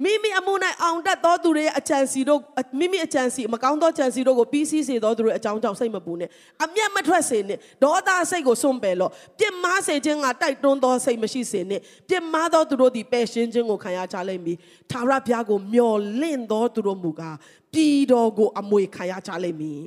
[0.04, 2.40] မိမိအမှု၌အောင်တတ်သောသူတွေရဲ့အကြံစီတို့
[2.78, 6.28] မိမိအကြံစီမကောင်းသောကြံစီတို့ကိုပြီးစီးစေသောသူတွေအကြောင်းကြောင့်စိတ်မပူနဲ့
[6.64, 14.56] အမျက်မထွက်စေနဲ့ဒေါသစိတ်ကိုစွန့်ပယ်လို့ပြစ်မှားစေခြင်းကတိုက်တွန်းသောစိတ်မရှိစေနဲ့ပြစ်မှားသောသူတို့သည်ပယ်ရှင်းခြင်းကိုခံရကြလိမ့်မည်
[14.90, 17.36] သာရဘုရားကိုမျှော်လင့်သောသူတို့မူကား
[17.74, 19.84] ပြည်တော်ကိုအမွေခံရကြလိမ့်မည်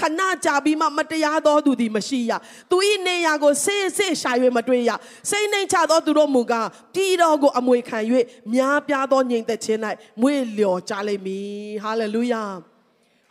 [0.00, 2.32] ခဏကြာပြီးမှမတရားသောသူသည်မရှိရ
[2.70, 4.90] သူ၏နေရာကိုဆေးဆေးရှာ၍မတွေ့ရ
[5.30, 7.98] စိတ်နှိမ်ချသောသူတို့မူကားပြည်တော်ကိုအမွေခံ၍
[8.54, 9.80] များပြားသောငြိမ်သက်ခြင်း၌
[10.20, 11.48] မွေ့လျော်ကြလိမ့်မည်
[11.84, 12.42] ဟာလေလုယာ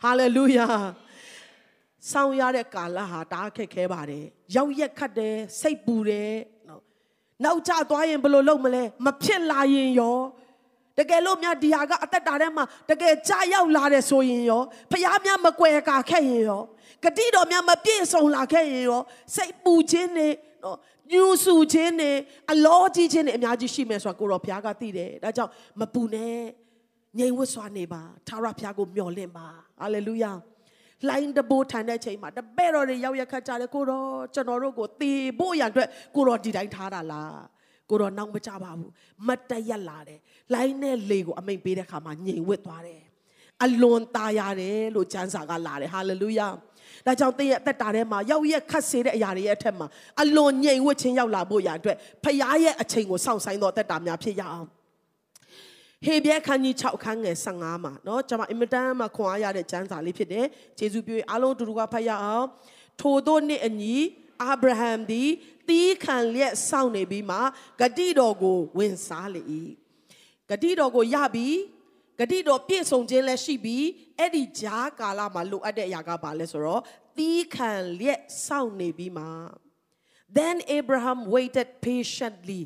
[0.02, 0.66] ဟာလေလုယာ
[2.10, 4.24] ဆောင်ရတဲ့ကာလဟာတအားခက်ခဲပါတယ်
[4.56, 6.32] ရောက်ရက်ခတ်တယ်စိတ်ပူတယ်
[6.68, 6.82] နော်
[7.44, 10.18] နောက်ကျသွားရင်ဘယ်လိုလုပ်မလဲမဖြစ်လာရင်ရော
[10.98, 16.62] တကယ်လို့များဒီဟာကအသက်တာထဲမှာတကယ်ကြာရောက်လာတယ်ဆိုရင်ရောဖះများမကွယ်ကာခဲ့ရင်ရော
[17.04, 19.02] ဂတိတော်များမပြည့်စုံလာခဲ့ရင်ရော
[19.36, 20.32] စိတ်ပူခြင်းနဲ့
[20.64, 20.78] နော်
[21.12, 22.16] ညူဆူခြင်းနဲ့
[22.52, 26.36] အလောကြီးခြင်းနဲ့အများကြီးရှိမယ်ဆိုတာကိုရောဘုရားကသိတယ်ဒါကြောင့်မပူနဲ့
[27.18, 29.46] ငြိမ်ဝတ်စွာနေပါသာရဘုရားကိုမျှော်လင့်ပါ
[29.80, 30.32] ဟာလေလုယာ
[31.08, 37.38] လိုင်းတဘိုးထိုင်တဲ့ချိန်မှာတပည့်တော်တွေရောက်ရခတ်ကြတယ်ကိုတော့ကျွန်တော်တို့ကိုတေဖို့ရန်အတွက်ကိုတော့ဒီတိုင်းထားတာလား
[37.89, 38.91] ကိုတော့နောက်မကြပါဘူး
[39.27, 40.19] မတ်တရက်လာတယ်
[40.53, 43.01] လိုင်းနဲ့လေကိုအမိန်ပေးတဲ့ခါမှာငြိမ်ဝတ်သွားတယ်
[43.63, 46.47] အလွန်ตาရတယ်လို့ကျမ်းစာကလာတယ်ဟာလေလုယာ
[47.05, 49.87] ဒါကြောင့်သင်ရဲ့အသက်တာထဲမှာရောက်ရက်ခတ်စေတဲ့အရာတွေရဲ့အထက်မှာ
[50.21, 54.67] အလွန်ငြိမ်ဝတ်ခြင်းရောက်လာဖို့ရာအတွက်ဖခင်ရဲ့အချိန်ကိုစောင့်ဆိုင်သောအသက်တာများဖြစ်ရအောင်
[56.05, 60.45] ဟေဘဲခန်းကြီး6ခန်းငယ်15မှာเนาะကျွန်မအင်မတန်မှခွန်အားရတဲ့ကျမ်းစာလေးဖြစ်တယ်။
[60.79, 62.45] ယေရှုပြုအားလုံးတူတူကဖတ်ရအောင်။
[63.01, 63.95] ထိုတို့နှင့်အညီ
[64.41, 65.29] အာဗြဟံသည်
[65.68, 67.38] တီးခံလျက်စောင့်နေပြီးမှ
[67.80, 69.42] ဂတိတော်ကိုဝင်စားလေ၏။
[70.50, 71.56] ဂတိတော်ကိုရပြီး
[72.20, 73.84] ဂတိတော်ပြည့်စုံခြင်းလည်းရှိပြီး
[74.18, 76.82] အဲ့ဒီဂျားကာလမှာလိုအပ်တဲ့အရာကဘာလဲဆိုတော့
[77.18, 79.26] တီးခံလျက်စောင့်နေပြီးမှ
[80.38, 82.62] Then Abraham waited patiently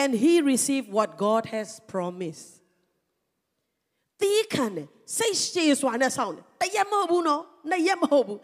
[0.00, 2.59] and he received what God has promised တီး
[4.54, 4.86] ခံတယ်
[5.16, 8.38] စိတ်ရှည်စွာနဲ့စောင့်တယ်တရက်မဟုတ်ဘူးနော်နှစ်ရက်မဟုတ်ဘူး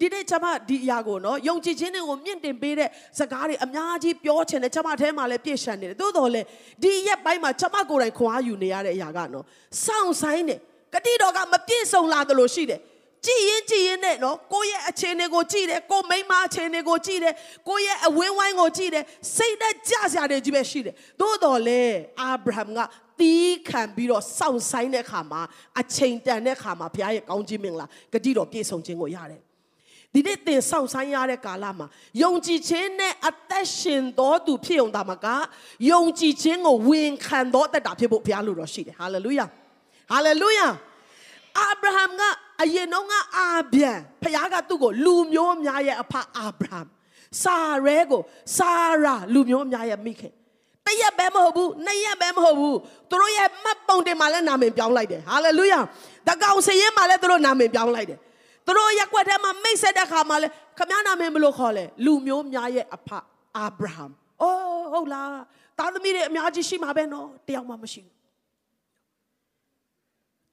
[0.00, 6.46] ဒီနေ့ကျွန်မဒီအရာကိုနော်ယုံကြည်ခြင်းတွေကိုမြင့်တင်ပေးတဲ့စကားတွေအများကြီးပြောချင်တယ်ကျွန်မအဲမှာလည်းပြည့်ရှံနေတယ်သို့တော်လည်း
[6.82, 9.44] ဒီရက်ပိုင်းမှာကျွန်မကိုယ်တိုင်ခွန်အားယူနေရတဲ့အရာကနော်
[9.84, 10.58] စောင့်ဆိုင်တယ်
[10.94, 12.80] ဂတိတော်ကမပြည့်စုံလာသလိုရှိတယ်
[13.26, 17.34] ကြည်ရင်ကြည်ရင်နဲ့နော်ကိုယ့်ရဲ့အခြေအနေကိုကြည်တယ်ကိုမိန်းမအခြေအနေကိုကြည်တယ်
[17.68, 19.04] ကိုယ့်ရဲ့အဝင်းဝိုင်းကိုကြည်တယ်
[19.36, 21.82] စိတ်နဲ့ကြစရာတွေကြီးပဲရှိတယ်သို့တော်လေ
[22.20, 22.78] အာဗြဟံက
[23.20, 25.40] တီးခံပြီးတော့စောင့်ဆိုင်တဲ့ခါမှာ
[25.80, 29.40] အချိန်တန်တဲ့ခါမှာဘုရားရဲ့ကောင်းခြင်းမင်္ဂလာဂတိတော်ပြည့်စုံခြင်းကိုရတယ်
[30.14, 31.86] ဒီနေ့သင်စောင့်ဆိုင်ရတဲ့ကာလမှာ
[32.22, 35.26] ယုံကြည်ခြင်းနဲ့အသက်ရှင်တော်သူဖြစ်ုံတာမက
[35.90, 39.46] ယုံကြည်ခြင်းကိုဝင်ခံတော်အသက်တာဖြစ်ဖို့ဘုရားလိုတော်ရှိတယ်ဟာလေလုယာ
[40.10, 40.68] ဟာလေလုယာ
[41.58, 42.22] အာဗြဟံက
[42.62, 46.80] အရင်တော့ကအာဗျံဖခင်ကသူ့ကိုလူမျိုးများရဲ့အဖအာဗြဟံ
[47.42, 48.22] စာရဲကို
[48.56, 50.32] စာရာလူမျိုးများရဲ့မိခင်
[50.88, 52.78] တရက်ပဲမဟုတ်ဘူးနှစ်ရက်ပဲမဟုတ်ဘူး
[53.10, 55.80] သူတို့ရဲ့မှတ်ပုံတင်မှာလည်းနာမည်ပြောင်းလိုက်တယ်ဟာလေလုယာ
[56.28, 58.18] တကောင်စရင်မှာလည်းသူတို့နာမည်ပြောင်းလိုက်တယ်
[58.66, 63.08] သူတို့ရက်ွက်ထဲမှာမိတ်ဆက်တဲ့ခါမှာလည်းခမည်းနာမည်ဘယ်လိုခေါ်လဲလူမျိုးများရဲ့အဖ
[63.56, 64.06] အာဗြဟံ
[64.42, 65.28] အိုးဟုတ်လား
[65.78, 68.17] သားသမီးတွေအများကြီးရှိမှာပဲနော်တယောက်မှမရှိဘူး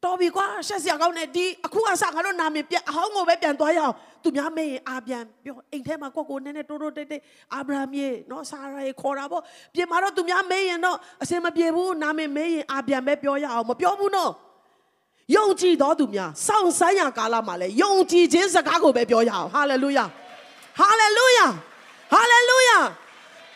[0.05, 9.41] တော်ပြီကွာရှက်စရာကောင်းနေဒီအခုအစငါတို့နာမည်ပြအဟောင်းကိုပဲပြန်သွားရအောင်သူများမေးရင်အာပြန်ပြောအိမ်ထဲမှာကိုကိုနည်းနည်းတိုးတိုးတိတ်တိတ်အာဗြဟံရေနော်ဆာရာရေခေါ်တာပေါ့
[9.73, 14.31] ပြင်မှာတော့သူများမေးရင်တော့အစင်မပြေဘူးနာမည်မေးရင်အာပြန်ပဲပြောရအောင်မပြောဘူးနော်
[15.35, 20.05] ယုံကြည်တော်သူများစောင့်ဆိုင်းရာကာလမှာလဲယုံကြည်ခြင်းစကားကိုပဲပြောရအောင်ဟာလေလုယာ
[20.79, 21.45] ဟာလေလုယာ
[22.11, 22.77] ဟာလေလုယာ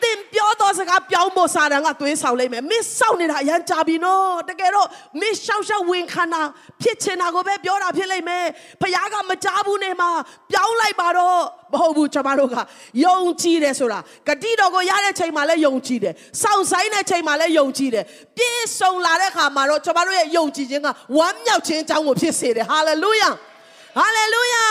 [0.02, 4.88] သင်ပြောသောစကားပြောင်းဖို့စာတန်ကသွေးဆောင်လိုက်မယ်မင်းစောင့်နေတာအရန်ကြာပြီနော်တကယ်တော့
[5.20, 6.42] မင်းရှောက်ရှောက်ဝင်ခန္ဓာ
[6.82, 8.46] ဖြစ်ချင်တာကိုပဲပြောတာဖြစ်လိမ့်မယ်
[8.80, 10.10] ဖခင်ကမကြားဘူးနေမှာ
[10.50, 11.38] ပြောင်းလိုက်ပါတော့
[11.72, 12.56] မဟုတ်ဘူးကျွန်မတို့က
[13.04, 18.04] ယုံကြည်တယ်ဆိုတာဂတိတော်ကိုရတဲ့ချိန်မှာလည်းယုံကြည်တယ်စောင့်ဆိုင်တဲ့ချိန်မှာလည်းယုံကြည်တယ်
[18.36, 20.88] ပြည့်စုံလာတဲ့ခါမှာတော့ကျွန်မတို့ရဲ့ယုံကြည်ခြင်းက
[21.18, 23.30] ဝမ်းမြောက်ခြင်းအကြောင်းကိုဖြစ်စေတယ်ဟာလေလုယာ
[23.98, 24.64] ဟာလေလုယာ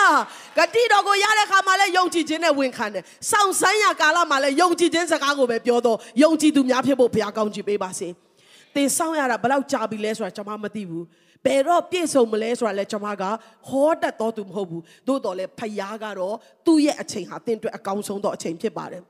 [0.58, 8.08] ဂတိတော်ကိုရတဲ့ခါမှာလည်းယုံကြည်ခြင်းနဲ့ဝန်ခံတယ်။စောင့်ဆိုင်းရကာလမှာလည်းယုံကြည်ခြင်းစကားကိုပဲပြောတော့ယုံကြည်သူများဖြစ်ဖို့ဘုရားကောင်းချီးပေးပါစေ။
[8.76, 11.06] သင်စောင့်ရတာဘယ်လောက်ကြာပြီလဲဆိုတာကျွန်မမသိဘူး
[11.46, 13.24] ဘယ်တော့ပြည့်စုံမလဲဆိုတာလဲကျွန်မက
[13.68, 16.36] ဟောတတ်တော်သူမဟုတ်ဘူးသို့တော်လဲဖယားကတော့
[16.66, 19.04] သူ့ရဲ့အချိန်ဟာတင့်အတွက်အကောင်းဆုံးသောအချိန်ဖြစ်ပါတယ်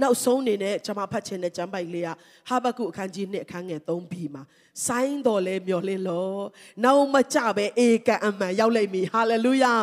[0.00, 2.08] နောက်ဆုံးအနေနဲ့ကျွန်မဖတ်ချင်တဲ့ကျမ်းပိုက်လေးက
[2.48, 4.42] ဟာဘကုအခန်းကြီး1အခန်းငယ်3ပြီးမှာ
[4.86, 6.40] ဆိုင်းတော်လဲမျောလင်းလို့
[6.84, 9.74] နောက်မကြပဲအေကန်အမှန်ရောက်လိမ့်မည်ဟာလေလုယာ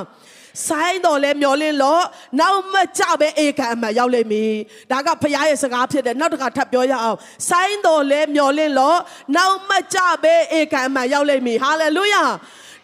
[0.68, 2.04] ဆိုင်းတော်လဲမျောလင်းလို့
[2.40, 4.54] နောက်မကြပဲအေကန်အမှန်ရောက်လိမ့်မည်
[4.92, 7.18] ဒါကဖခင်ရဲ့စကားဖြစ်တယ်နောက်တစ်ခါထပ်ပြောရအောင်
[7.50, 9.00] ဆိုင်းတော်လဲမျောလင်းလို့
[9.36, 12.24] နောက်မကြပဲအေကန်အမှန်ရောက်လိမ့်မည်ဟာလေလုယာ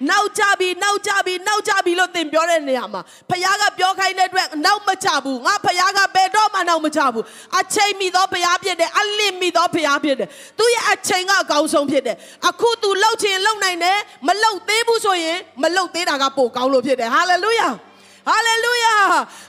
[0.09, 7.25] နောက်ကြပြီနောက်ကြပြီနောက်ကြပြီလို့သင်ပြောတဲ့နေရာမှာဖခင်ကပြောခိုင်းတဲ့အတွက်နောက်မကြဘူးငါဖခင်ကဘယ်တော့မှနောက်မကြဘူး
[7.59, 10.27] အချိန်မီသောဖခင်ဖြစ်တယ်အလင့်မီသောဖခင်ဖြစ်တယ်
[10.59, 12.15] သူရဲ့အချိန်ကအကောင်းဆုံးဖြစ်တယ်
[12.49, 17.69] အခုသူလှုပ်ချင်လှုပ်နိုင်တယ်မလှုပ်သေးဘူးဆိုရင်မလှုပ်သေးတာကပိုကောင်းလို့ဖြစ်တယ်ဟာလေလုယာ
[18.29, 18.95] ဟာလေလုယာ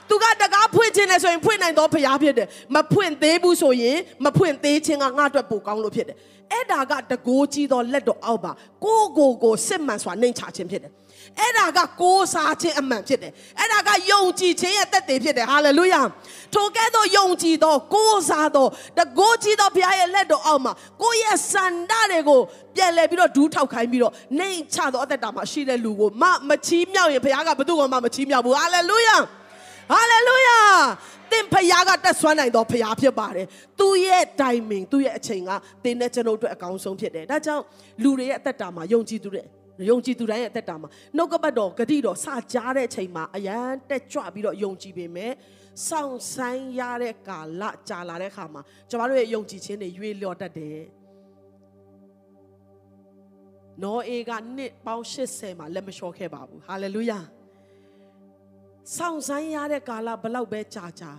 [0.09, 6.17] သူကတကားဖွင့်ခြင်းနဲ့ဆိုရင်ဖွင့်နိုင်တော့ဖရားဖြစ်တယ်မဖွင့်သေးဘူးဆိုရင်မဖွင့်သေးခြင်းကငါ့အတွက်ပိုကောင်းလို့ဖြစ်တယ်
[6.51, 8.51] အဲ့ဒါကတကိုးကြီးသောလက်တော်အောက်ပါ
[8.85, 10.93] ကိုကိုကိုစစ်မှန်စွာနှိမ်ချခြင်းဖြစ်တယ်
[11.39, 16.01] အဲ့ဒါကကိုးစားခြင်းအမှန်ဖြစ်တယ်အဲ့ဒါကယုံကြည်ခြင်းရဲ့တက်တည်ဖြစ်တယ်ဟာလေလုယာ
[16.53, 18.67] ထိုကဲ့သို့ယုံကြည်သောကိုးစားသော
[18.97, 22.39] တကိုးကြီးသောဘုရားရဲ့လက်တော်အောက်မှာကိုယ့်ရဲ့စန္ဒတွေကို
[22.75, 29.17] ပြန်လဲပြီးတော့ဒူးထောက်ခိုင်းပြီးတော့နှိမ်ချသောအသက်တာမှာရှိတဲ့လူကိုမမချီးမြှောက်ရင်ဘုရားကဘယ်သူ့မှမချီးမြှောက်ဘူးဟာလေလုယာ
[29.91, 30.59] ဟာလေလုယာ
[31.31, 33.47] သင်ဖယားကတက်ဆွမ်းနိုင်သောဖယားဖြစ်ပါတယ်။
[33.79, 35.51] သူ့ရဲ့ timing သူ့ရဲ့အချိန်က
[35.83, 37.63] သင်နဲ့ကျွန်တော်တို့အတွက်အကောင်းဆုံးဖြစ်တယ်။ဒါကြောင့်
[38.03, 39.41] လူတွေရဲ့အသက်တာမှာယုံကြည်သူတွေ
[39.89, 45.31] ယုံကြည်သူတိုင်းရဲ့အသက်တာမှာနှုတ်ကပတ်တော်ဂတိတော်စကြားတဲ့အချိန်မှာအရန်တက်ကြွပြီးတော့ယုံကြည်ပေမဲ့
[45.87, 50.79] စောင့်ဆိုင်ရတဲ့ကာလကြာလာတဲ့အခါမှာကျွန်တော်တို့ရဲ့ယုံကြည်ခြင်းတွေရွေ့လျော့တတ်တယ်။
[53.83, 57.19] နော်အေကနှစ်ပေါင်း80မှာလက်မလျှော့ခဲ့ပါဘူး။ဟာလေလုယာ။
[58.93, 61.11] စောင့်ဆိုင်ရတဲ့ကာလဘလောက်ပဲကြာကြာ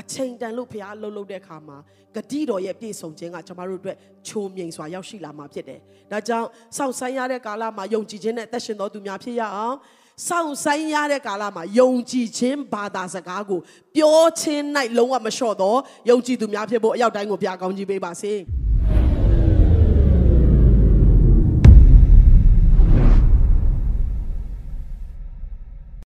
[0.00, 1.76] အချိန်တန်လို့ဘုရားလှုပ်လှုပ်တဲ့အခါမှာ
[2.14, 3.96] ဂတိတော်ရဲ့ပြည့်စုံခြင်းကကျွန်တော်တို့အတွက်
[4.28, 9.74] ချိုးမြိန်စွာရောက်ရှိလာမှာဖြစ်တယ်။ဒါကြောင့်စောင့်ဆိုင်ရတဲ့ကာလမှာယုံကြည်ခြင်းနဲ့အသက်ရှင်တော်သူများဖြစ်ရအောင်။
[10.28, 13.60] စောင့်ဆိုင်ရတဲ့ကာလမှာယုံကြည်ခြင်းဘာသာစကားကို
[13.96, 14.64] ပြောခြင်း၌
[14.98, 15.78] လုံးဝမလျှော့တော့
[16.10, 18.34] ယုံကြည်သူများဖြစ်ဖို့အရောက်တိုင်းကိုဘုရားကောင်းကြီးပေးပါစေ။